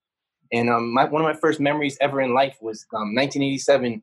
And 0.54 0.70
um, 0.70 0.94
my, 0.94 1.06
one 1.06 1.22
of 1.22 1.28
my 1.28 1.40
first 1.40 1.60
memories 1.60 1.98
ever 2.01 2.22
in 2.22 2.34
life 2.34 2.58
was 2.62 2.86
um, 2.94 3.16
1987. 3.16 4.01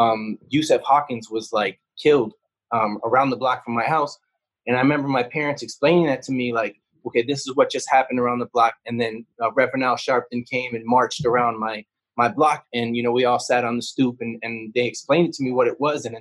Um, 0.00 0.38
Yusef 0.48 0.82
Hawkins 0.82 1.30
was 1.30 1.52
like 1.52 1.78
killed 2.02 2.32
um, 2.72 2.98
around 3.04 3.30
the 3.30 3.36
block 3.36 3.64
from 3.64 3.74
my 3.74 3.84
house, 3.84 4.18
and 4.66 4.76
I 4.76 4.80
remember 4.80 5.08
my 5.08 5.22
parents 5.22 5.62
explaining 5.62 6.06
that 6.06 6.22
to 6.24 6.32
me, 6.32 6.52
like, 6.52 6.76
okay, 7.06 7.22
this 7.22 7.46
is 7.46 7.54
what 7.54 7.70
just 7.70 7.88
happened 7.90 8.18
around 8.18 8.40
the 8.40 8.46
block. 8.46 8.74
And 8.86 9.00
then 9.00 9.24
uh, 9.42 9.52
Reverend 9.52 9.84
Al 9.84 9.96
Sharpton 9.96 10.48
came 10.48 10.74
and 10.74 10.84
marched 10.84 11.24
around 11.24 11.58
my 11.58 11.84
my 12.16 12.28
block 12.28 12.66
and 12.74 12.96
you 12.96 13.02
know 13.02 13.12
we 13.12 13.24
all 13.24 13.38
sat 13.38 13.64
on 13.64 13.76
the 13.76 13.82
stoop 13.82 14.18
and, 14.20 14.38
and 14.42 14.72
they 14.74 14.84
explained 14.84 15.28
it 15.28 15.32
to 15.34 15.42
me 15.42 15.52
what 15.52 15.68
it 15.68 15.80
was. 15.80 16.04
And 16.04 16.18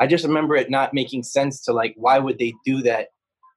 i 0.00 0.06
just 0.06 0.24
remember 0.24 0.56
it 0.56 0.70
not 0.70 0.94
making 0.94 1.22
sense 1.22 1.62
to 1.64 1.72
like 1.72 1.94
why 1.96 2.18
would 2.18 2.38
they 2.38 2.54
do 2.64 2.80
that? 2.82 3.08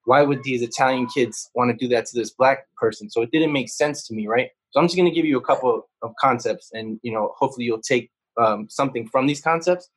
Why 0.04 0.22
would 0.22 0.44
these 0.44 0.62
italian 0.62 1.08
kids 1.08 1.50
want 1.56 1.72
to 1.72 1.78
do 1.78 1.88
that 1.94 2.06
to 2.08 2.20
this 2.20 2.32
black 2.32 2.68
person? 2.76 3.10
So 3.10 3.22
it 3.22 3.32
didn't 3.32 3.54
make 3.54 3.70
sense 3.70 4.06
to 4.08 4.14
me 4.14 4.28
right? 4.28 4.50
So 4.72 4.80
i'm 4.80 4.88
just 4.88 4.98
going 4.98 5.10
to 5.10 5.16
give 5.16 5.26
you 5.26 5.38
a 5.38 5.46
couple 5.50 5.88
of 6.02 6.12
concepts 6.20 6.70
and 6.74 7.00
you 7.02 7.14
know 7.14 7.34
hopefully 7.38 7.66
you'll 7.66 7.82
take 7.82 8.12
um, 8.38 8.68
something 8.70 9.08
from 9.08 9.28
these 9.28 9.42
concepts 9.42 9.90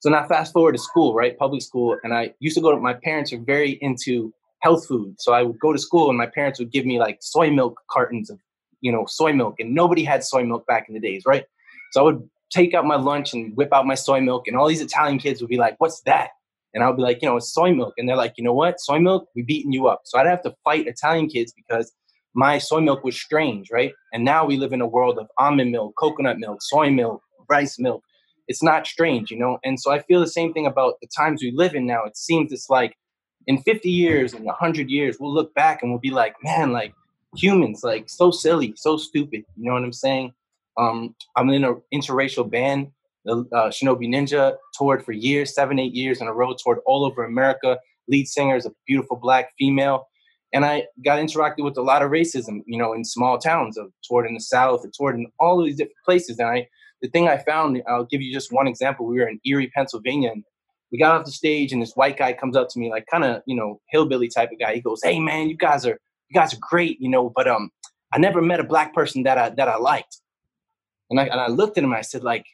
so 0.00 0.10
now 0.10 0.26
fast 0.26 0.52
forward 0.52 0.72
to 0.72 0.78
school 0.78 1.14
right 1.14 1.38
public 1.38 1.62
school 1.62 1.96
and 2.02 2.12
i 2.14 2.32
used 2.40 2.56
to 2.56 2.62
go 2.62 2.70
to 2.70 2.80
my 2.80 2.94
parents 2.94 3.32
are 3.32 3.38
very 3.38 3.72
into 3.82 4.32
health 4.60 4.86
food 4.86 5.14
so 5.18 5.32
i 5.32 5.42
would 5.42 5.58
go 5.58 5.72
to 5.72 5.78
school 5.78 6.08
and 6.08 6.18
my 6.18 6.26
parents 6.26 6.58
would 6.58 6.72
give 6.72 6.86
me 6.86 6.98
like 6.98 7.18
soy 7.20 7.50
milk 7.50 7.80
cartons 7.90 8.30
of 8.30 8.38
you 8.84 8.92
know, 8.92 9.06
soy 9.08 9.32
milk, 9.32 9.56
and 9.58 9.74
nobody 9.74 10.04
had 10.04 10.22
soy 10.22 10.44
milk 10.44 10.66
back 10.66 10.84
in 10.88 10.94
the 10.94 11.00
days, 11.00 11.22
right? 11.26 11.44
So 11.92 12.02
I 12.02 12.04
would 12.04 12.28
take 12.50 12.74
out 12.74 12.84
my 12.84 12.96
lunch 12.96 13.32
and 13.32 13.56
whip 13.56 13.72
out 13.72 13.86
my 13.86 13.94
soy 13.94 14.20
milk, 14.20 14.46
and 14.46 14.56
all 14.56 14.68
these 14.68 14.82
Italian 14.82 15.18
kids 15.18 15.40
would 15.40 15.48
be 15.48 15.56
like, 15.56 15.74
"What's 15.78 16.02
that?" 16.02 16.30
And 16.74 16.84
I 16.84 16.88
would 16.88 16.96
be 16.96 17.02
like, 17.02 17.22
"You 17.22 17.28
know, 17.28 17.38
it's 17.38 17.52
soy 17.52 17.72
milk," 17.72 17.94
and 17.96 18.06
they're 18.06 18.22
like, 18.24 18.34
"You 18.36 18.44
know 18.44 18.52
what? 18.52 18.78
Soy 18.78 18.98
milk, 18.98 19.26
we 19.34 19.40
beating 19.40 19.72
you 19.72 19.88
up." 19.88 20.02
So 20.04 20.18
I'd 20.18 20.26
have 20.26 20.42
to 20.42 20.54
fight 20.64 20.86
Italian 20.86 21.28
kids 21.28 21.54
because 21.56 21.94
my 22.34 22.58
soy 22.58 22.80
milk 22.80 23.04
was 23.04 23.16
strange, 23.16 23.70
right? 23.70 23.92
And 24.12 24.22
now 24.22 24.44
we 24.44 24.58
live 24.58 24.74
in 24.74 24.82
a 24.82 24.86
world 24.86 25.18
of 25.18 25.28
almond 25.38 25.72
milk, 25.72 25.94
coconut 25.98 26.38
milk, 26.38 26.58
soy 26.60 26.90
milk, 26.90 27.22
rice 27.48 27.78
milk. 27.78 28.02
It's 28.46 28.62
not 28.62 28.86
strange, 28.86 29.30
you 29.30 29.38
know. 29.38 29.58
And 29.64 29.80
so 29.80 29.90
I 29.90 30.00
feel 30.00 30.20
the 30.20 30.26
same 30.26 30.52
thing 30.52 30.66
about 30.66 30.94
the 31.00 31.08
times 31.16 31.42
we 31.42 31.50
live 31.50 31.74
in 31.74 31.86
now. 31.86 32.04
It 32.04 32.16
seems 32.16 32.52
it's 32.52 32.68
like 32.68 32.96
in 33.46 33.58
50 33.58 33.90
years 33.90 34.34
and 34.34 34.44
100 34.44 34.90
years, 34.90 35.16
we'll 35.18 35.32
look 35.32 35.54
back 35.54 35.82
and 35.82 35.90
we'll 35.90 36.00
be 36.00 36.10
like, 36.10 36.34
man, 36.42 36.72
like 36.72 36.94
humans, 37.36 37.82
like 37.82 38.08
so 38.08 38.30
silly, 38.30 38.74
so 38.76 38.96
stupid. 38.96 39.44
You 39.56 39.64
know 39.64 39.74
what 39.74 39.82
I'm 39.82 39.92
saying? 39.92 40.32
Um, 40.76 41.14
I'm 41.36 41.50
in 41.50 41.64
an 41.64 41.80
interracial 41.92 42.50
band. 42.50 42.90
The 43.24 43.46
uh, 43.52 43.70
Shinobi 43.70 44.08
Ninja 44.08 44.56
toured 44.76 45.04
for 45.04 45.12
years, 45.12 45.54
seven, 45.54 45.78
eight 45.78 45.94
years 45.94 46.20
in 46.20 46.26
a 46.26 46.32
row, 46.32 46.54
toured 46.54 46.80
all 46.84 47.04
over 47.04 47.24
America. 47.24 47.78
Lead 48.08 48.28
singer 48.28 48.56
is 48.56 48.66
a 48.66 48.72
beautiful 48.86 49.16
black 49.16 49.52
female. 49.58 50.08
And 50.54 50.64
I 50.64 50.84
got 51.04 51.18
interacted 51.18 51.64
with 51.64 51.76
a 51.76 51.82
lot 51.82 52.02
of 52.02 52.10
racism, 52.10 52.62
you 52.66 52.78
know, 52.78 52.94
in 52.94 53.04
small 53.04 53.38
towns. 53.38 53.76
I've 53.76 53.92
toured 54.08 54.26
in 54.26 54.34
the 54.34 54.40
South, 54.40 54.86
toured 54.96 55.16
in 55.16 55.26
all 55.38 55.60
of 55.60 55.66
these 55.66 55.76
different 55.76 55.96
places. 56.04 56.38
And 56.38 56.48
I, 56.48 56.68
the 57.02 57.08
thing 57.08 57.28
I 57.28 57.36
found, 57.38 57.82
I'll 57.86 58.04
give 58.04 58.22
you 58.22 58.32
just 58.32 58.52
one 58.52 58.66
example. 58.66 59.04
We 59.04 59.18
were 59.18 59.28
in 59.28 59.40
Erie, 59.44 59.70
Pennsylvania, 59.74 60.30
and 60.30 60.44
we 60.90 60.98
got 60.98 61.18
off 61.18 61.26
the 61.26 61.32
stage, 61.32 61.72
and 61.72 61.82
this 61.82 61.94
white 61.94 62.16
guy 62.16 62.32
comes 62.32 62.56
up 62.56 62.68
to 62.70 62.78
me, 62.78 62.88
like 62.88 63.06
kind 63.10 63.24
of, 63.24 63.42
you 63.46 63.56
know, 63.56 63.80
hillbilly 63.90 64.28
type 64.28 64.52
of 64.52 64.58
guy. 64.60 64.74
He 64.74 64.80
goes, 64.80 65.00
"Hey, 65.02 65.18
man, 65.18 65.48
you 65.48 65.56
guys 65.56 65.84
are 65.84 65.98
you 66.28 66.40
guys 66.40 66.54
are 66.54 66.58
great, 66.60 67.00
you 67.00 67.08
know, 67.08 67.30
but 67.34 67.48
um, 67.48 67.70
I 68.12 68.18
never 68.18 68.40
met 68.40 68.60
a 68.60 68.64
black 68.64 68.94
person 68.94 69.24
that 69.24 69.38
I 69.38 69.50
that 69.50 69.68
I 69.68 69.76
liked. 69.76 70.20
And 71.10 71.20
I 71.20 71.24
and 71.24 71.40
I 71.40 71.48
looked 71.48 71.76
at 71.78 71.84
him 71.84 71.90
and 71.90 71.98
I 71.98 72.02
said, 72.02 72.22
like, 72.22 72.46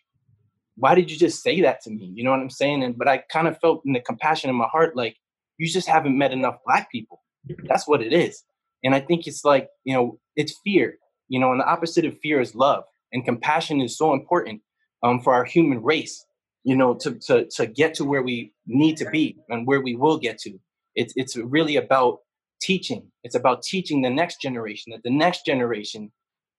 why 0.76 0.94
did 0.94 1.10
you 1.10 1.16
just 1.16 1.42
say 1.42 1.60
that 1.60 1.82
to 1.82 1.90
me? 1.90 2.10
You 2.14 2.24
know 2.24 2.30
what 2.30 2.40
I'm 2.40 2.50
saying? 2.50 2.82
And 2.82 2.96
but 2.96 3.08
I 3.08 3.18
kind 3.18 3.46
of 3.46 3.58
felt 3.58 3.82
in 3.84 3.92
the 3.92 4.00
compassion 4.00 4.50
in 4.50 4.56
my 4.56 4.66
heart, 4.66 4.96
like, 4.96 5.16
you 5.58 5.68
just 5.68 5.88
haven't 5.88 6.16
met 6.16 6.32
enough 6.32 6.56
black 6.64 6.90
people. 6.90 7.20
That's 7.68 7.88
what 7.88 8.02
it 8.02 8.12
is. 8.12 8.42
And 8.82 8.94
I 8.94 9.00
think 9.00 9.26
it's 9.26 9.44
like, 9.44 9.68
you 9.84 9.94
know, 9.94 10.18
it's 10.36 10.58
fear, 10.64 10.98
you 11.28 11.38
know, 11.38 11.52
and 11.52 11.60
the 11.60 11.66
opposite 11.66 12.04
of 12.04 12.18
fear 12.20 12.40
is 12.40 12.54
love. 12.54 12.84
And 13.12 13.24
compassion 13.24 13.80
is 13.80 13.98
so 13.98 14.12
important 14.12 14.62
um, 15.02 15.20
for 15.20 15.34
our 15.34 15.44
human 15.44 15.82
race, 15.82 16.24
you 16.64 16.76
know, 16.76 16.94
to, 16.94 17.14
to, 17.26 17.46
to 17.56 17.66
get 17.66 17.94
to 17.94 18.04
where 18.04 18.22
we 18.22 18.52
need 18.66 18.96
to 18.98 19.10
be 19.10 19.36
and 19.48 19.66
where 19.66 19.80
we 19.80 19.96
will 19.96 20.18
get 20.18 20.38
to. 20.40 20.58
It's, 20.94 21.12
it's 21.16 21.36
really 21.36 21.76
about 21.76 22.18
teaching. 22.60 23.10
It's 23.24 23.34
about 23.34 23.62
teaching 23.62 24.02
the 24.02 24.10
next 24.10 24.40
generation 24.40 24.92
that 24.92 25.02
the 25.02 25.10
next 25.10 25.44
generation, 25.44 26.12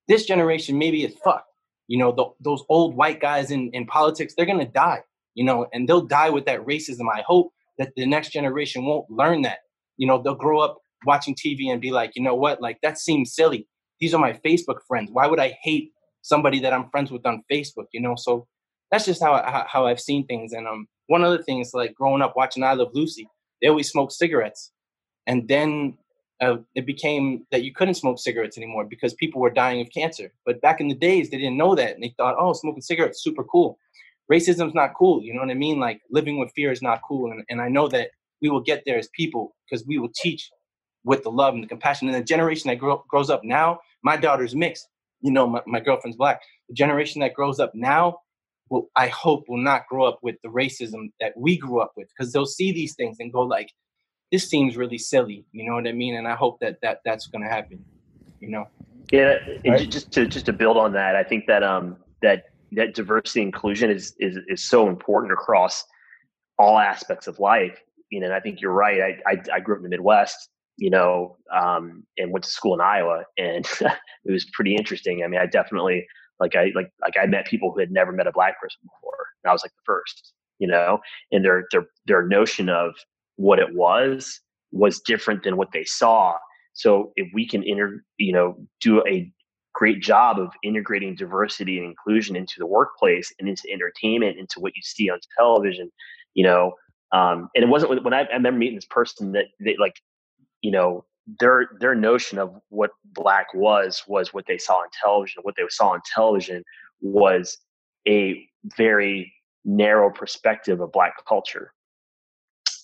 this 0.08 0.26
generation 0.26 0.78
maybe 0.78 1.04
is 1.04 1.16
fucked. 1.24 1.48
You 1.88 1.98
know, 1.98 2.12
the, 2.12 2.26
those 2.40 2.64
old 2.70 2.96
white 2.96 3.20
guys 3.20 3.52
in, 3.52 3.70
in 3.72 3.86
politics, 3.86 4.34
they're 4.36 4.46
gonna 4.46 4.66
die, 4.66 5.02
you 5.36 5.44
know, 5.44 5.68
and 5.74 5.88
they'll 5.88 6.06
die 6.06 6.30
with 6.30 6.46
that 6.46 6.66
racism. 6.66 7.08
I 7.14 7.22
hope 7.26 7.52
that 7.78 7.94
the 7.96 8.06
next 8.06 8.30
generation 8.30 8.86
won't 8.86 9.10
learn 9.10 9.42
that. 9.44 9.60
You 10.02 10.08
know, 10.08 10.22
they'll 10.22 10.36
grow 10.36 10.60
up 10.60 10.80
watching 11.06 11.36
TV 11.36 11.72
and 11.72 11.80
be 11.80 11.92
like, 11.92 12.12
you 12.16 12.24
know 12.24 12.36
what, 12.36 12.62
like 12.62 12.80
that 12.82 12.98
seems 12.98 13.36
silly. 13.36 13.68
These 14.00 14.14
are 14.14 14.20
my 14.20 14.34
Facebook 14.46 14.80
friends. 14.88 15.10
Why 15.12 15.28
would 15.28 15.40
I 15.40 15.58
hate 15.62 15.92
somebody 16.22 16.60
that 16.62 16.74
I'm 16.74 16.90
friends 16.90 17.12
with 17.12 17.26
on 17.26 17.44
Facebook? 17.52 17.88
You 17.94 18.02
know, 18.02 18.16
so 18.18 18.48
that's 18.90 19.06
just 19.06 19.22
how 19.22 19.34
I, 19.34 19.66
how 19.68 19.86
I've 19.86 20.00
seen 20.00 20.26
things. 20.26 20.54
And 20.54 20.68
um, 20.68 20.88
one 21.08 21.24
other 21.24 21.42
thing 21.44 21.60
is 21.60 21.74
like 21.74 21.94
growing 21.94 22.22
up 22.22 22.34
watching 22.36 22.64
I 22.64 22.74
Love 22.74 22.92
Lucy, 22.94 23.28
they 23.62 23.68
always 23.68 23.90
smoke 23.90 24.12
cigarettes 24.12 24.72
and 25.28 25.48
then 25.48 25.98
uh, 26.42 26.58
it 26.74 26.86
became 26.86 27.46
that 27.52 27.64
you 27.64 27.74
couldn't 27.74 27.94
smoke 27.94 28.18
cigarettes 28.18 28.58
anymore 28.58 28.86
because 28.86 29.14
people 29.14 29.40
were 29.40 29.52
dying 29.52 29.80
of 29.82 29.88
cancer. 29.94 30.34
But 30.46 30.62
back 30.62 30.82
in 30.82 30.88
the 30.88 30.96
days, 30.96 31.30
they 31.30 31.38
didn't 31.38 31.58
know 31.58 31.76
that, 31.76 31.94
and 31.94 32.04
they 32.04 32.14
thought, 32.18 32.36
"Oh, 32.40 32.54
smoking 32.54 32.82
cigarettes 32.82 33.24
super 33.24 33.44
cool." 33.44 33.78
Racism's 34.32 34.74
not 34.74 34.96
cool. 34.98 35.22
You 35.22 35.34
know 35.34 35.42
what 35.42 35.52
I 35.52 35.56
mean? 35.56 35.80
Like 35.80 36.02
living 36.10 36.40
with 36.40 36.52
fear 36.56 36.72
is 36.72 36.82
not 36.82 37.02
cool. 37.08 37.32
And, 37.32 37.44
and 37.50 37.62
I 37.62 37.68
know 37.68 37.88
that 37.90 38.12
we 38.42 38.50
will 38.50 38.62
get 38.62 38.84
there 38.86 38.98
as 38.98 39.10
people 39.16 39.56
because 39.70 39.86
we 39.86 39.98
will 40.00 40.12
teach 40.16 40.50
with 41.04 41.24
the 41.24 41.32
love 41.32 41.54
and 41.54 41.64
the 41.64 41.68
compassion. 41.68 42.08
And 42.08 42.16
the 42.16 42.24
generation 42.24 42.70
that 42.70 42.76
grow, 42.76 43.04
grows 43.08 43.30
up 43.30 43.44
now, 43.44 43.80
my 44.04 44.18
daughter's 44.18 44.56
mixed. 44.56 44.88
You 45.22 45.32
know, 45.32 45.48
my, 45.48 45.62
my 45.68 45.80
girlfriend's 45.80 46.18
black. 46.18 46.42
the 46.68 46.74
generation 46.74 47.22
that 47.22 47.34
grows 47.34 47.60
up 47.60 47.72
now 47.76 48.18
will 48.70 48.90
I 48.96 49.08
hope 49.08 49.46
will 49.48 49.62
not 49.62 49.88
grow 49.88 50.06
up 50.06 50.20
with 50.24 50.38
the 50.44 50.50
racism 50.50 51.12
that 51.20 51.34
we 51.38 51.58
grew 51.58 51.80
up 51.80 51.94
with 51.96 52.08
because 52.10 52.34
they'll 52.34 52.46
see 52.46 52.72
these 52.72 52.96
things 52.96 53.18
and 53.20 53.32
go 53.32 53.42
like, 53.42 53.70
this 54.32 54.50
seems 54.50 54.78
really 54.78 54.98
silly. 54.98 55.46
You 55.52 55.70
know 55.70 55.76
what 55.76 55.88
I 55.88 55.92
mean? 55.92 56.16
And 56.16 56.28
I 56.28 56.36
hope 56.36 56.60
that 56.62 56.80
that 56.82 57.02
that's 57.06 57.28
going 57.28 57.44
to 57.44 57.50
happen. 57.50 57.84
You 58.40 58.50
know. 58.50 58.68
Yeah, 59.12 59.38
right. 59.68 59.90
just 59.90 60.12
to 60.14 60.26
just 60.26 60.46
to 60.48 60.54
build 60.54 60.78
on 60.78 60.94
that, 60.94 61.16
I 61.16 61.24
think 61.24 61.46
that 61.48 61.64
um 61.64 61.98
that 62.22 62.46
that 62.72 62.96
diversity 62.96 63.42
inclusion 63.42 63.92
is 63.92 64.16
is 64.20 64.38
is 64.48 64.64
so 64.64 64.88
important 64.88 65.34
across 65.34 65.84
all 66.58 66.78
aspects 66.80 67.28
of 67.28 67.40
life. 67.40 67.84
You 68.12 68.20
know, 68.20 68.28
and 68.28 68.36
I 68.36 68.40
think 68.40 68.62
you're 68.62 68.72
right. 68.72 69.02
I 69.02 69.32
I, 69.32 69.42
I 69.56 69.60
grew 69.60 69.76
up 69.76 69.80
in 69.80 69.84
the 69.84 69.90
Midwest, 69.90 70.50
you 70.78 70.90
know, 70.90 71.38
um, 71.56 72.04
and 72.18 72.32
went 72.32 72.44
to 72.44 72.52
school 72.52 72.74
in 72.74 72.82
Iowa, 72.82 73.24
and 73.38 73.66
it 73.82 74.32
was 74.32 74.46
pretty 74.54 74.76
interesting. 74.76 75.24
I 75.24 75.28
mean, 75.28 75.42
I 75.42 75.46
definitely 75.46 76.06
like 76.40 76.56
I 76.56 76.72
like 76.76 76.92
like 77.02 77.16
I 77.22 77.26
met 77.26 77.46
people 77.46 77.72
who 77.72 77.80
had 77.80 77.92
never 77.92 78.12
met 78.12 78.28
a 78.28 78.32
black 78.32 78.60
person 78.62 78.80
before, 78.84 79.26
and 79.44 79.50
I 79.50 79.54
was 79.54 79.64
like 79.64 79.72
the 79.72 79.84
first, 79.86 80.34
you 80.60 80.68
know, 80.68 81.00
and 81.32 81.44
their 81.44 81.66
their 81.72 81.86
their 82.06 82.28
notion 82.28 82.70
of 82.70 82.94
what 83.38 83.60
it 83.60 83.74
was 83.74 84.40
was 84.72 85.00
different 85.02 85.44
than 85.44 85.58
what 85.58 85.72
they 85.74 85.84
saw. 85.86 86.36
So 86.74 87.12
if 87.16 87.30
we 87.34 87.48
can 87.48 87.64
inter, 87.64 88.04
you 88.18 88.34
know, 88.34 88.56
do 88.82 89.06
a 89.08 89.32
great 89.74 90.02
job 90.02 90.40
of 90.40 90.50
integrating 90.64 91.16
diversity 91.16 91.78
and 91.78 91.88
inclusion 91.88 92.36
into 92.36 92.56
the 92.58 92.68
workplace 92.68 93.34
and 93.40 93.48
into 93.48 93.64
entertainment, 93.72 94.38
into 94.38 94.60
what 94.60 94.74
you 94.76 94.82
see 94.82 95.10
on 95.10 95.20
television, 95.38 95.92
you 96.34 96.44
know, 96.44 96.74
um, 97.12 97.50
and 97.56 97.64
it 97.64 97.68
wasn't 97.68 98.04
when 98.04 98.14
I, 98.14 98.22
I 98.22 98.34
remember 98.34 98.60
meeting 98.60 98.76
this 98.76 98.86
person 98.86 99.34
that 99.34 99.46
they 99.60 99.76
like, 99.78 100.02
you 100.62 100.72
know, 100.72 101.06
their 101.40 101.70
their 101.80 101.96
notion 101.96 102.40
of 102.40 102.56
what 102.70 102.92
black 103.04 103.54
was 103.54 104.04
was 104.08 104.34
what 104.34 104.46
they 104.48 104.58
saw 104.58 104.76
on 104.76 104.88
television. 105.02 105.44
What 105.44 105.56
they 105.56 105.64
saw 105.70 105.90
on 105.90 106.02
television 106.14 106.64
was 107.02 107.58
a 108.08 108.48
very 108.78 109.34
narrow 109.66 110.12
perspective 110.12 110.80
of 110.80 110.92
black 110.92 111.14
culture. 111.28 111.74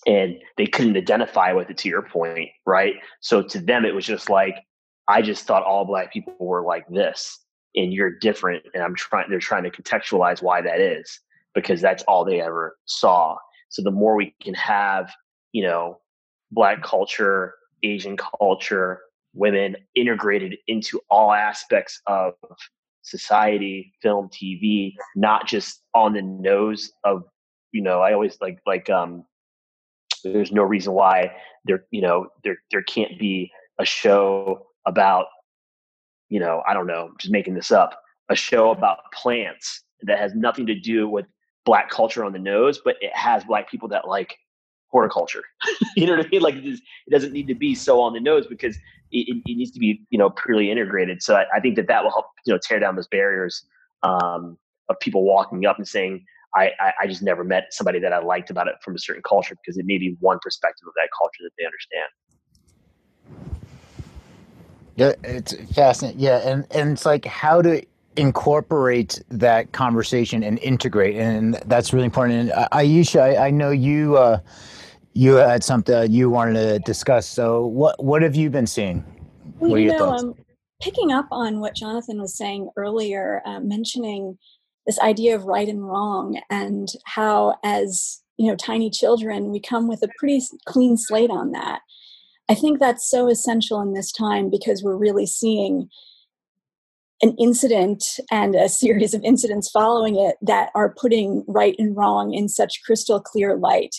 And 0.05 0.37
they 0.55 0.67
couldn't 0.67 0.95
identify 0.95 1.51
with 1.51 1.69
it 1.69 1.77
to 1.79 1.89
your 1.89 2.03
point 2.03 2.49
right? 2.65 2.95
So 3.21 3.41
to 3.43 3.59
them 3.59 3.85
it 3.85 3.95
was 3.95 4.05
just 4.05 4.29
like 4.29 4.55
i 5.07 5.21
just 5.21 5.45
thought 5.45 5.63
all 5.63 5.85
black 5.85 6.11
people 6.11 6.35
were 6.39 6.63
like 6.63 6.87
this 6.89 7.39
and 7.75 7.93
you're 7.93 8.11
different 8.19 8.63
and 8.73 8.83
i'm 8.83 8.95
trying 8.95 9.29
they're 9.29 9.39
trying 9.39 9.63
to 9.63 9.71
contextualize 9.71 10.41
why 10.41 10.61
that 10.61 10.79
is 10.79 11.19
because 11.55 11.81
that's 11.81 12.03
all 12.03 12.25
they 12.25 12.41
ever 12.41 12.77
saw 12.85 13.35
so 13.69 13.81
the 13.81 13.91
more 13.91 14.15
we 14.15 14.33
can 14.41 14.53
have 14.53 15.11
you 15.51 15.63
know 15.63 15.99
black 16.51 16.81
culture 16.83 17.55
asian 17.83 18.17
culture 18.17 19.01
women 19.33 19.75
integrated 19.95 20.57
into 20.67 20.99
all 21.09 21.31
aspects 21.31 22.01
of 22.07 22.33
society 23.01 23.93
film 24.01 24.29
tv 24.29 24.93
not 25.15 25.47
just 25.47 25.81
on 25.93 26.13
the 26.13 26.21
nose 26.21 26.91
of 27.03 27.23
you 27.71 27.81
know 27.81 28.01
i 28.01 28.13
always 28.13 28.37
like 28.41 28.59
like 28.65 28.89
um 28.89 29.23
there's 30.23 30.51
no 30.51 30.63
reason 30.63 30.93
why 30.93 31.31
there, 31.65 31.85
you 31.91 32.01
know, 32.01 32.27
there 32.43 32.57
there 32.71 32.83
can't 32.83 33.19
be 33.19 33.51
a 33.79 33.85
show 33.85 34.67
about, 34.85 35.27
you 36.29 36.39
know, 36.39 36.63
I 36.67 36.73
don't 36.73 36.87
know, 36.87 37.11
just 37.19 37.31
making 37.31 37.53
this 37.53 37.71
up, 37.71 37.99
a 38.29 38.35
show 38.35 38.71
about 38.71 38.99
plants 39.13 39.83
that 40.01 40.19
has 40.19 40.33
nothing 40.33 40.65
to 40.67 40.79
do 40.79 41.07
with 41.07 41.25
black 41.67 41.89
culture 41.89 42.23
on 42.23 42.31
the 42.31 42.39
nose, 42.39 42.79
but 42.83 42.95
it 43.01 43.13
has 43.13 43.43
black 43.43 43.69
people 43.69 43.89
that 43.89 44.07
like 44.07 44.37
horticulture. 44.87 45.43
you 45.97 46.07
know 46.07 46.15
what 46.15 46.25
I 46.25 46.29
mean? 46.29 46.41
Like 46.41 46.55
it, 46.55 46.65
it, 46.65 47.11
doesn't 47.11 47.33
need 47.33 47.47
to 47.47 47.55
be 47.55 47.75
so 47.75 47.99
on 47.99 48.13
the 48.13 48.21
nose 48.21 48.47
because 48.47 48.77
it, 49.11 49.41
it 49.45 49.57
needs 49.57 49.71
to 49.71 49.79
be, 49.79 50.01
you 50.09 50.17
know, 50.17 50.29
purely 50.29 50.71
integrated. 50.71 51.21
So 51.21 51.35
I, 51.35 51.43
I, 51.53 51.59
think 51.59 51.75
that 51.75 51.89
that 51.89 52.05
will 52.05 52.11
help, 52.11 52.27
you 52.45 52.53
know, 52.53 52.59
tear 52.63 52.79
down 52.79 52.95
those 52.95 53.09
barriers 53.09 53.65
um, 54.01 54.57
of 54.87 54.97
people 55.01 55.25
walking 55.25 55.65
up 55.65 55.77
and 55.77 55.85
saying, 55.85 56.23
I, 56.55 56.71
I, 57.03 57.05
just 57.05 57.21
never 57.21 57.43
met 57.43 57.65
somebody 57.71 57.99
that 57.99 58.13
I 58.13 58.19
liked 58.19 58.49
about 58.49 58.67
it 58.67 58.75
from 58.81 58.95
a 58.95 58.99
certain 58.99 59.21
culture 59.27 59.55
because 59.61 59.77
it 59.77 59.85
may 59.85 59.97
be 59.97 60.15
one 60.21 60.39
perspective 60.41 60.87
of 60.87 60.93
that 60.95 61.09
culture 61.15 61.43
that 61.43 61.51
they 61.59 61.65
understand. 61.65 62.09
Yeah, 64.95 65.13
it's 65.23 65.53
fascinating. 65.75 66.19
Yeah, 66.19 66.37
and 66.37 66.65
and 66.71 66.93
it's 66.93 67.05
like 67.05 67.25
how 67.25 67.61
to 67.61 67.83
incorporate 68.17 69.21
that 69.29 69.71
conversation 69.71 70.43
and 70.43 70.59
integrate, 70.59 71.15
and 71.15 71.55
that's 71.65 71.93
really 71.93 72.05
important. 72.05 72.51
And 72.51 72.69
Aisha, 72.71 73.21
I, 73.21 73.47
I 73.47 73.51
know 73.51 73.71
you 73.71 74.17
uh, 74.17 74.39
you 75.13 75.35
had 75.35 75.63
something 75.63 76.11
you 76.11 76.29
wanted 76.29 76.53
to 76.53 76.79
discuss. 76.79 77.27
So 77.27 77.65
what 77.65 78.03
what 78.03 78.21
have 78.21 78.35
you 78.35 78.49
been 78.49 78.67
seeing? 78.67 79.03
Well, 79.59 79.71
what 79.71 79.77
are 79.77 79.81
your 79.81 79.93
know, 79.93 79.99
thoughts? 79.99 80.23
Um, 80.23 80.35
picking 80.81 81.11
up 81.11 81.27
on 81.31 81.59
what 81.59 81.75
Jonathan 81.75 82.19
was 82.19 82.35
saying 82.37 82.69
earlier, 82.75 83.41
uh, 83.45 83.59
mentioning 83.59 84.37
this 84.87 84.99
idea 84.99 85.35
of 85.35 85.43
right 85.43 85.67
and 85.67 85.85
wrong 85.85 86.41
and 86.49 86.87
how 87.05 87.55
as 87.63 88.21
you 88.37 88.47
know 88.47 88.55
tiny 88.55 88.89
children 88.89 89.51
we 89.51 89.59
come 89.59 89.87
with 89.87 90.01
a 90.01 90.09
pretty 90.17 90.41
clean 90.65 90.97
slate 90.97 91.29
on 91.29 91.51
that 91.51 91.81
i 92.49 92.55
think 92.55 92.79
that's 92.79 93.07
so 93.07 93.27
essential 93.29 93.81
in 93.81 93.93
this 93.93 94.11
time 94.11 94.49
because 94.49 94.81
we're 94.81 94.95
really 94.95 95.25
seeing 95.25 95.89
an 97.21 97.35
incident 97.39 98.03
and 98.31 98.55
a 98.55 98.69
series 98.69 99.13
of 99.13 99.23
incidents 99.23 99.69
following 99.69 100.15
it 100.17 100.35
that 100.41 100.69
are 100.75 100.93
putting 100.99 101.43
right 101.47 101.75
and 101.79 101.95
wrong 101.95 102.33
in 102.33 102.47
such 102.47 102.81
crystal 102.85 103.19
clear 103.19 103.55
light 103.57 103.95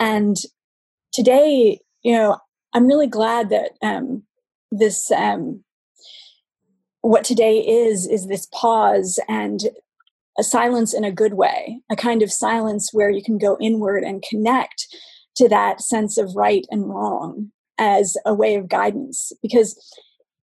and 0.00 0.36
today 1.12 1.78
you 2.02 2.12
know 2.12 2.36
i'm 2.74 2.86
really 2.86 3.06
glad 3.06 3.50
that 3.50 3.72
um, 3.82 4.22
this 4.70 5.10
um, 5.10 5.62
what 7.00 7.24
today 7.24 7.58
is 7.58 8.06
is 8.06 8.26
this 8.28 8.46
pause 8.52 9.18
and 9.28 9.64
a 10.38 10.42
silence 10.42 10.92
in 10.92 11.04
a 11.04 11.12
good 11.12 11.34
way, 11.34 11.80
a 11.90 11.96
kind 11.96 12.22
of 12.22 12.32
silence 12.32 12.90
where 12.92 13.10
you 13.10 13.22
can 13.22 13.38
go 13.38 13.56
inward 13.60 14.02
and 14.02 14.24
connect 14.28 14.86
to 15.36 15.48
that 15.48 15.80
sense 15.80 16.18
of 16.18 16.34
right 16.34 16.66
and 16.70 16.88
wrong 16.88 17.50
as 17.78 18.16
a 18.24 18.34
way 18.34 18.54
of 18.54 18.68
guidance. 18.68 19.32
Because, 19.42 19.78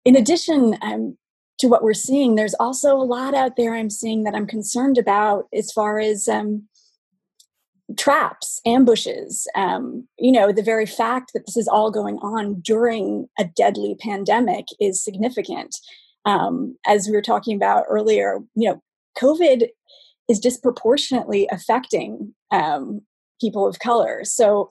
in 0.04 0.16
addition 0.16 0.76
um, 0.82 1.16
to 1.58 1.68
what 1.68 1.82
we're 1.82 1.94
seeing, 1.94 2.34
there's 2.34 2.54
also 2.54 2.96
a 2.96 3.02
lot 3.02 3.34
out 3.34 3.56
there 3.56 3.74
I'm 3.74 3.90
seeing 3.90 4.24
that 4.24 4.34
I'm 4.34 4.46
concerned 4.46 4.98
about 4.98 5.46
as 5.54 5.72
far 5.72 5.98
as 5.98 6.28
um, 6.28 6.68
traps, 7.96 8.60
ambushes. 8.66 9.46
Um, 9.54 10.06
you 10.18 10.32
know, 10.32 10.52
the 10.52 10.62
very 10.62 10.86
fact 10.86 11.32
that 11.32 11.46
this 11.46 11.56
is 11.56 11.68
all 11.68 11.90
going 11.90 12.18
on 12.18 12.60
during 12.60 13.28
a 13.38 13.44
deadly 13.44 13.96
pandemic 13.98 14.66
is 14.80 15.02
significant. 15.02 15.76
Um, 16.24 16.76
as 16.86 17.06
we 17.06 17.14
were 17.14 17.22
talking 17.22 17.56
about 17.56 17.84
earlier, 17.88 18.38
you 18.54 18.68
know, 18.68 18.82
COVID 19.18 19.68
is 20.28 20.40
disproportionately 20.40 21.48
affecting 21.50 22.34
um, 22.50 23.00
people 23.40 23.66
of 23.66 23.78
color. 23.78 24.24
So 24.24 24.70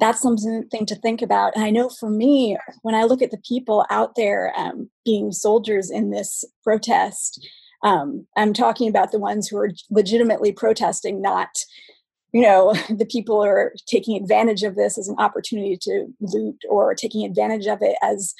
that's 0.00 0.20
something 0.20 0.86
to 0.86 0.94
think 0.96 1.22
about. 1.22 1.54
And 1.54 1.64
I 1.64 1.70
know 1.70 1.88
for 1.88 2.10
me, 2.10 2.56
when 2.82 2.94
I 2.94 3.04
look 3.04 3.22
at 3.22 3.30
the 3.30 3.42
people 3.46 3.84
out 3.90 4.16
there 4.16 4.52
um, 4.56 4.90
being 5.04 5.30
soldiers 5.30 5.90
in 5.90 6.10
this 6.10 6.44
protest, 6.64 7.46
um, 7.82 8.26
I'm 8.36 8.52
talking 8.52 8.88
about 8.88 9.12
the 9.12 9.18
ones 9.18 9.48
who 9.48 9.58
are 9.58 9.70
legitimately 9.90 10.52
protesting, 10.52 11.22
not 11.22 11.48
you 12.32 12.42
know 12.42 12.74
the 12.90 13.06
people 13.06 13.42
are 13.44 13.72
taking 13.86 14.16
advantage 14.16 14.62
of 14.62 14.76
this 14.76 14.98
as 14.98 15.08
an 15.08 15.16
opportunity 15.18 15.76
to 15.80 16.06
loot 16.20 16.56
or 16.68 16.94
taking 16.94 17.24
advantage 17.24 17.66
of 17.66 17.78
it 17.82 17.96
as 18.02 18.34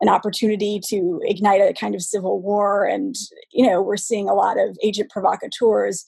an 0.00 0.08
opportunity 0.08 0.80
to 0.88 1.20
ignite 1.24 1.60
a 1.60 1.72
kind 1.72 1.94
of 1.94 2.02
civil 2.02 2.40
war 2.40 2.84
and 2.84 3.14
you 3.52 3.66
know 3.66 3.80
we're 3.80 3.96
seeing 3.96 4.28
a 4.28 4.34
lot 4.34 4.58
of 4.58 4.76
agent 4.82 5.10
provocateurs 5.10 6.04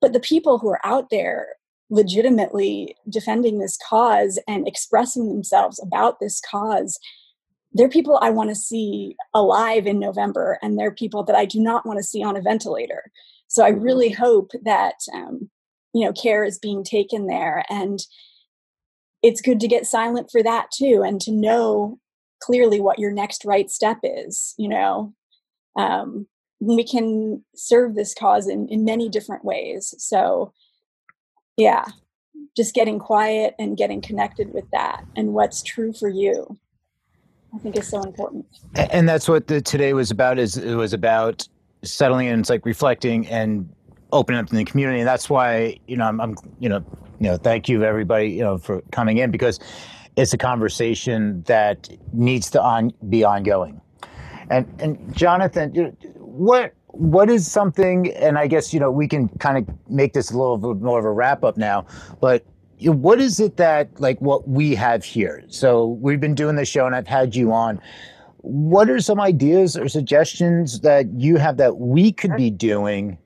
but 0.00 0.12
the 0.12 0.20
people 0.20 0.58
who 0.58 0.68
are 0.68 0.84
out 0.84 1.10
there 1.10 1.48
legitimately 1.90 2.96
defending 3.08 3.58
this 3.58 3.78
cause 3.88 4.38
and 4.48 4.66
expressing 4.66 5.28
themselves 5.28 5.80
about 5.82 6.18
this 6.18 6.40
cause 6.40 6.98
they're 7.72 7.88
people 7.88 8.18
i 8.22 8.30
want 8.30 8.48
to 8.48 8.54
see 8.54 9.14
alive 9.34 9.86
in 9.86 9.98
november 9.98 10.58
and 10.62 10.78
they're 10.78 10.94
people 10.94 11.22
that 11.22 11.36
i 11.36 11.44
do 11.44 11.60
not 11.60 11.84
want 11.84 11.98
to 11.98 12.02
see 12.02 12.22
on 12.22 12.36
a 12.36 12.42
ventilator. 12.42 13.10
So 13.48 13.64
i 13.64 13.68
really 13.68 14.10
hope 14.10 14.52
that 14.64 14.94
um, 15.12 15.50
you 15.92 16.04
know 16.04 16.12
care 16.12 16.44
is 16.44 16.58
being 16.58 16.84
taken 16.84 17.26
there 17.26 17.64
and 17.68 18.00
it's 19.22 19.40
good 19.40 19.60
to 19.60 19.68
get 19.68 19.86
silent 19.86 20.28
for 20.30 20.42
that 20.42 20.70
too 20.72 21.02
and 21.06 21.20
to 21.22 21.32
know 21.32 21.98
clearly 22.40 22.80
what 22.80 22.98
your 22.98 23.12
next 23.12 23.44
right 23.44 23.70
step 23.70 23.98
is 24.02 24.54
you 24.56 24.68
know? 24.68 25.14
Um, 25.76 26.28
we 26.60 26.84
can 26.84 27.44
serve 27.54 27.94
this 27.94 28.14
cause 28.14 28.48
in, 28.48 28.68
in 28.68 28.84
many 28.84 29.08
different 29.08 29.44
ways. 29.44 29.94
So 29.98 30.52
yeah 31.56 31.84
just 32.56 32.74
getting 32.74 32.98
quiet 32.98 33.54
and 33.58 33.76
getting 33.76 34.00
connected 34.00 34.52
with 34.52 34.64
that 34.72 35.04
and 35.16 35.32
what's 35.32 35.62
true 35.62 35.92
for 35.92 36.08
you 36.08 36.58
i 37.54 37.58
think 37.58 37.76
is 37.76 37.88
so 37.88 38.02
important 38.02 38.44
and 38.74 39.08
that's 39.08 39.28
what 39.28 39.46
the 39.46 39.60
today 39.60 39.92
was 39.92 40.10
about 40.10 40.38
is 40.38 40.56
it 40.56 40.74
was 40.74 40.92
about 40.92 41.46
settling 41.82 42.26
in 42.26 42.40
it's 42.40 42.50
like 42.50 42.64
reflecting 42.64 43.26
and 43.28 43.68
opening 44.12 44.40
up 44.40 44.50
in 44.50 44.56
the 44.56 44.64
community 44.64 45.00
and 45.00 45.08
that's 45.08 45.28
why 45.28 45.76
you 45.86 45.96
know 45.96 46.06
I'm, 46.06 46.20
I'm 46.20 46.36
you 46.60 46.68
know 46.68 46.84
you 47.18 47.28
know 47.28 47.36
thank 47.36 47.68
you 47.68 47.84
everybody 47.84 48.30
you 48.30 48.42
know 48.42 48.58
for 48.58 48.80
coming 48.92 49.18
in 49.18 49.30
because 49.30 49.58
it's 50.16 50.32
a 50.32 50.38
conversation 50.38 51.42
that 51.42 51.88
needs 52.12 52.50
to 52.50 52.62
on, 52.62 52.92
be 53.08 53.24
ongoing. 53.24 53.80
And 54.50 54.66
and 54.78 55.16
Jonathan, 55.16 55.96
what 56.16 56.74
what 56.96 57.30
is 57.30 57.50
something, 57.50 58.12
and 58.14 58.38
I 58.38 58.46
guess, 58.46 58.72
you 58.72 58.80
know, 58.80 58.90
we 58.90 59.08
can 59.08 59.28
kind 59.38 59.58
of 59.58 59.90
make 59.90 60.12
this 60.12 60.30
a 60.30 60.38
little 60.38 60.56
bit 60.58 60.82
more 60.82 60.98
of 60.98 61.04
a 61.04 61.12
wrap 61.12 61.44
up 61.44 61.56
now, 61.56 61.86
but 62.20 62.44
what 62.80 63.20
is 63.20 63.40
it 63.40 63.56
that, 63.56 64.00
like, 64.00 64.20
what 64.20 64.48
we 64.48 64.74
have 64.74 65.04
here? 65.04 65.42
So 65.48 65.98
we've 66.00 66.20
been 66.20 66.34
doing 66.34 66.56
this 66.56 66.68
show 66.68 66.86
and 66.86 66.94
I've 66.94 67.06
had 67.06 67.34
you 67.34 67.52
on. 67.52 67.80
What 68.38 68.90
are 68.90 69.00
some 69.00 69.20
ideas 69.20 69.76
or 69.76 69.88
suggestions 69.88 70.80
that 70.80 71.06
you 71.14 71.36
have 71.36 71.56
that 71.56 71.78
we 71.78 72.12
could 72.12 72.36
be 72.36 72.50
doing 72.50 73.16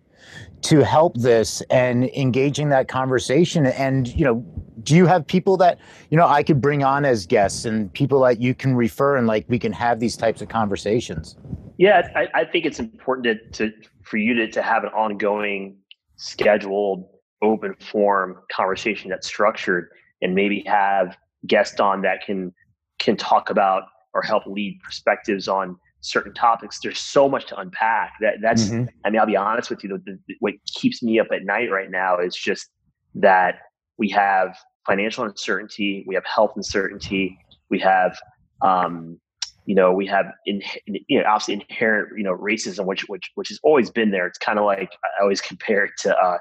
to 0.63 0.85
help 0.85 1.17
this 1.17 1.61
and 1.71 2.05
engaging 2.11 2.69
that 2.69 2.89
conversation? 2.89 3.67
And, 3.67 4.07
you 4.09 4.25
know, 4.25 4.45
do 4.85 4.95
you 4.95 5.07
have 5.07 5.27
people 5.27 5.57
that, 5.57 5.79
you 6.11 6.17
know, 6.17 6.27
I 6.27 6.43
could 6.43 6.61
bring 6.61 6.85
on 6.85 7.05
as 7.05 7.27
guests 7.27 7.65
and 7.65 7.93
people 7.93 8.21
that 8.21 8.41
you 8.41 8.55
can 8.55 8.77
refer 8.77 9.17
and 9.17 9.27
like 9.27 9.45
we 9.49 9.59
can 9.59 9.73
have 9.73 9.99
these 9.99 10.17
types 10.17 10.41
of 10.41 10.49
conversations? 10.49 11.37
Yeah, 11.79 12.09
I, 12.15 12.29
I 12.35 12.45
think 12.45 12.67
it's 12.67 12.81
important 12.81 13.25
to, 13.55 13.71
to 13.71 13.73
for 14.03 14.17
you 14.17 14.35
to, 14.35 14.51
to 14.51 14.63
have 14.63 14.85
an 14.85 14.91
ongoing, 14.91 15.79
scheduled, 16.17 17.05
open 17.41 17.75
form 17.81 18.39
conversation 18.53 19.11
that's 19.11 19.27
structured, 19.27 19.89
and 20.21 20.35
maybe 20.35 20.63
have 20.67 21.17
guests 21.47 21.79
on 21.81 22.03
that 22.03 22.25
can 22.27 22.53
can 22.99 23.17
talk 23.17 23.49
about 23.49 23.85
or 24.13 24.23
help 24.23 24.45
lead 24.47 24.81
perspectives 24.85 25.47
on 25.47 25.77
certain 26.01 26.35
topics. 26.35 26.81
There's 26.83 26.99
so 26.99 27.29
much 27.29 27.47
to 27.47 27.59
unpack. 27.59 28.15
That 28.21 28.35
that's. 28.43 28.65
Mm-hmm. 28.65 28.87
I 29.05 29.11
mean, 29.11 29.21
I'll 29.21 29.27
be 29.27 29.37
honest 29.37 29.71
with 29.71 29.85
you. 29.85 29.91
The, 30.05 30.19
the, 30.27 30.35
what 30.41 30.55
keeps 30.75 31.03
me 31.03 31.21
up 31.21 31.29
at 31.33 31.45
night 31.45 31.71
right 31.71 31.91
now 31.91 32.19
is 32.19 32.35
just 32.35 32.69
that 33.15 33.61
we 33.99 34.09
have 34.11 34.57
financial 34.87 35.25
uncertainty, 35.25 36.05
we 36.09 36.15
have 36.15 36.25
health 36.25 36.53
uncertainty, 36.57 37.39
we 37.71 37.79
have 37.79 38.19
um, 38.63 39.21
you 39.69 39.75
know, 39.75 39.93
we 39.93 40.07
have 40.07 40.33
in, 40.47 40.63
you 40.87 41.21
know 41.21 41.27
obviously 41.29 41.53
inherent 41.53 42.17
you 42.17 42.25
know 42.25 42.35
racism, 42.35 42.87
which 42.87 43.03
which 43.03 43.31
which 43.35 43.49
has 43.51 43.61
always 43.63 43.91
been 43.91 44.13
there. 44.13 44.27
It's 44.27 44.39
kind 44.39 44.59
of 44.59 44.65
like 44.65 44.91
I 45.05 45.23
always 45.23 45.43
compare 45.43 45.85
it 45.85 45.93
to 45.99 46.17
uh, 46.17 46.39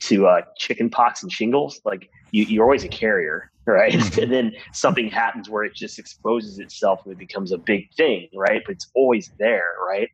to 0.00 0.26
uh, 0.26 0.40
chicken 0.56 0.88
pox 0.88 1.22
and 1.22 1.30
shingles. 1.30 1.82
Like 1.84 2.08
you, 2.30 2.44
you're 2.44 2.64
always 2.64 2.82
a 2.82 2.88
carrier, 2.88 3.50
right? 3.66 3.92
Mm-hmm. 3.92 4.22
and 4.22 4.32
then 4.32 4.52
something 4.72 5.10
happens 5.10 5.50
where 5.50 5.64
it 5.64 5.74
just 5.74 5.98
exposes 5.98 6.58
itself 6.58 7.02
and 7.04 7.12
it 7.12 7.18
becomes 7.18 7.52
a 7.52 7.58
big 7.58 7.92
thing, 7.94 8.28
right? 8.34 8.62
But 8.64 8.76
it's 8.76 8.90
always 8.94 9.30
there, 9.38 9.66
right? 9.86 10.08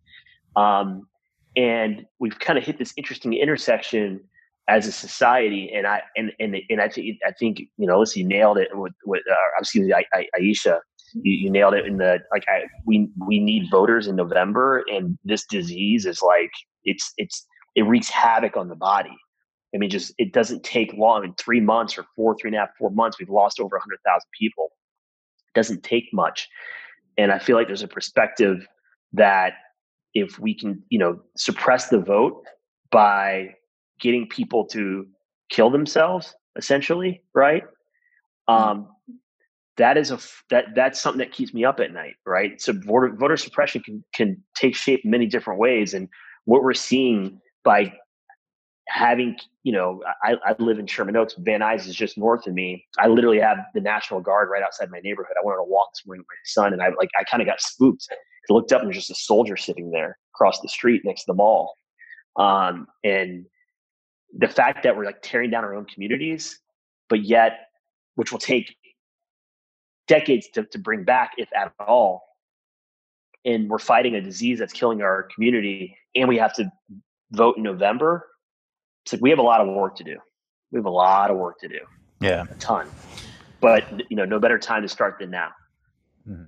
Um, 0.57 1.07
and 1.57 2.07
we've 2.19 2.41
kind 2.41 2.59
of 2.59 2.65
hit 2.65 2.77
this 2.77 2.93
interesting 2.97 3.35
intersection 3.35 4.21
as 4.67 4.89
a 4.89 4.93
society, 4.93 5.71
and 5.73 5.87
I 5.87 6.03
and 6.17 6.33
and 6.41 6.57
and 6.69 6.81
I 6.81 6.89
think 6.89 7.19
I 7.25 7.31
think 7.31 7.61
you 7.77 7.87
know, 7.87 8.01
listen, 8.01 8.23
you 8.23 8.27
nailed 8.27 8.59
it 8.59 8.77
with 8.77 8.95
with 9.07 9.23
uh, 9.31 9.61
excuse 9.61 9.87
me, 9.87 9.93
I, 9.93 10.05
I, 10.13 10.27
Aisha 10.41 10.81
you, 11.15 11.33
you 11.33 11.51
nailed 11.51 11.75
it 11.75 11.87
in 11.87 11.99
the 11.99 12.19
like 12.33 12.45
I, 12.49 12.63
we 12.87 13.09
we 13.27 13.39
need 13.39 13.71
voters 13.71 14.07
in 14.07 14.17
November 14.17 14.85
and 14.91 15.19
this 15.25 15.45
disease 15.45 16.07
is 16.07 16.23
like 16.23 16.51
it's 16.85 17.13
it's 17.17 17.47
it 17.75 17.83
wreaks 17.83 18.09
havoc 18.09 18.57
on 18.57 18.69
the 18.69 18.75
body. 18.75 19.17
I 19.75 19.79
mean, 19.79 19.91
just 19.91 20.13
it 20.19 20.33
doesn't 20.33 20.65
take 20.65 20.93
long. 20.95 21.25
In 21.25 21.35
three 21.35 21.61
months 21.61 21.99
or 21.99 22.05
four, 22.17 22.37
three 22.37 22.49
and 22.49 22.57
a 22.57 22.61
half, 22.61 22.71
four 22.79 22.91
months, 22.91 23.19
we've 23.19 23.29
lost 23.29 23.61
over 23.61 23.79
hundred 23.79 23.99
thousand 24.05 24.29
people. 24.39 24.71
It 25.55 25.59
doesn't 25.59 25.83
take 25.83 26.07
much, 26.13 26.49
and 27.19 27.31
I 27.31 27.39
feel 27.39 27.57
like 27.57 27.67
there's 27.67 27.83
a 27.83 27.89
perspective 27.89 28.67
that 29.13 29.55
if 30.15 30.39
we 30.39 30.55
can, 30.55 30.83
you 30.89 30.99
know, 30.99 31.21
suppress 31.37 31.89
the 31.89 31.99
vote 31.99 32.45
by 32.91 33.55
getting 34.01 34.27
people 34.27 34.65
to 34.67 35.07
kill 35.51 35.71
themselves, 35.71 36.35
essentially, 36.57 37.23
right? 37.35 37.65
Mm-hmm. 38.49 38.71
Um, 38.71 38.89
that 39.79 39.97
is 39.97 40.11
a 40.11 40.19
that 40.51 40.67
that's 40.75 41.01
something 41.01 41.21
that 41.21 41.33
keeps 41.33 41.55
me 41.55 41.65
up 41.65 41.81
at 41.81 41.93
night, 41.93 42.17
right? 42.27 42.61
So 42.61 42.73
voter 42.73 43.15
voter 43.19 43.37
suppression 43.37 43.83
can 43.83 44.05
can 44.15 44.43
take 44.55 44.75
shape 44.77 45.01
many 45.05 45.27
different 45.27 45.59
ways, 45.59 45.95
and 45.95 46.09
what 46.45 46.63
we're 46.63 46.75
seeing 46.75 47.41
by 47.65 47.93
having 48.89 49.37
you 49.63 49.73
know 49.73 50.03
I, 50.23 50.35
I 50.45 50.55
live 50.59 50.79
in 50.79 50.87
Sherman 50.87 51.17
Oaks. 51.17 51.35
Van 51.39 51.61
Nuys 51.61 51.87
is 51.87 51.95
just 51.95 52.19
north 52.19 52.47
of 52.47 52.55
me. 52.55 52.85
I 52.99 53.07
literally 53.07 53.39
have 53.39 53.59
the 53.73 53.81
National 53.81 54.21
Guard 54.21 54.49
right 54.51 54.63
outside 54.63 54.91
my 54.91 55.01
neighborhood. 55.01 55.37
I 55.41 55.47
went 55.47 55.59
on 55.59 55.65
a 55.65 55.69
walk 55.69 55.91
this 55.95 56.05
morning 56.07 56.23
with 56.23 56.29
my 56.29 56.63
son, 56.63 56.73
and 56.73 56.83
I 56.83 56.89
like 56.99 57.11
I 57.19 57.25
kind 57.25 57.41
of 57.41 57.47
got 57.47 57.61
spooked. 57.61 58.07
I 58.11 58.53
looked 58.53 58.73
up 58.73 58.83
and 58.83 58.89
there's 58.89 58.97
just 58.97 59.11
a 59.11 59.15
soldier 59.15 59.57
sitting 59.57 59.91
there 59.91 60.19
across 60.35 60.61
the 60.61 60.69
street 60.69 61.03
next 61.05 61.23
to 61.23 61.27
the 61.29 61.35
mall, 61.35 61.77
um, 62.37 62.89
and 63.05 63.47
the 64.37 64.49
fact 64.49 64.83
that 64.83 64.97
we're 64.97 65.05
like 65.05 65.23
tearing 65.23 65.51
down 65.51 65.65
our 65.65 65.75
own 65.75 65.87
communities, 65.87 66.59
but 67.09 67.25
yet 67.25 67.61
which 68.19 68.33
will 68.33 68.41
take 68.41 68.75
decades 70.09 70.49
to, 70.55 70.65
to 70.65 70.79
bring 70.79 71.05
back, 71.05 71.33
if 71.37 71.49
at 71.55 71.73
all. 71.79 72.25
And 73.45 73.71
we're 73.71 73.79
fighting 73.79 74.17
a 74.17 74.21
disease 74.21 74.59
that's 74.59 74.73
killing 74.73 75.01
our 75.01 75.29
community, 75.35 75.97
and 76.17 76.29
we 76.29 76.37
have 76.39 76.53
to 76.55 76.71
vote 77.31 77.57
in 77.57 77.63
November. 77.63 78.27
It's 79.05 79.13
like 79.13 79.23
we 79.23 79.31
have 79.31 79.39
a 79.39 79.43
lot 79.43 79.61
of 79.61 79.69
work 79.69 79.97
to 79.97 80.05
do. 80.05 80.17
We 80.73 80.79
have 80.79 80.87
a 80.87 80.91
lot 80.91 81.31
of 81.31 81.37
work 81.37 81.61
to 81.61 81.69
do. 81.69 81.79
Yeah, 82.21 82.45
a 82.51 82.55
ton. 82.57 82.91
But 83.61 83.85
you 84.11 84.17
know, 84.17 84.25
no 84.25 84.39
better 84.39 84.59
time 84.59 84.83
to 84.83 84.89
start 84.89 85.19
than 85.21 85.31
now. 85.31 85.51
Mm-hmm. 86.29 86.45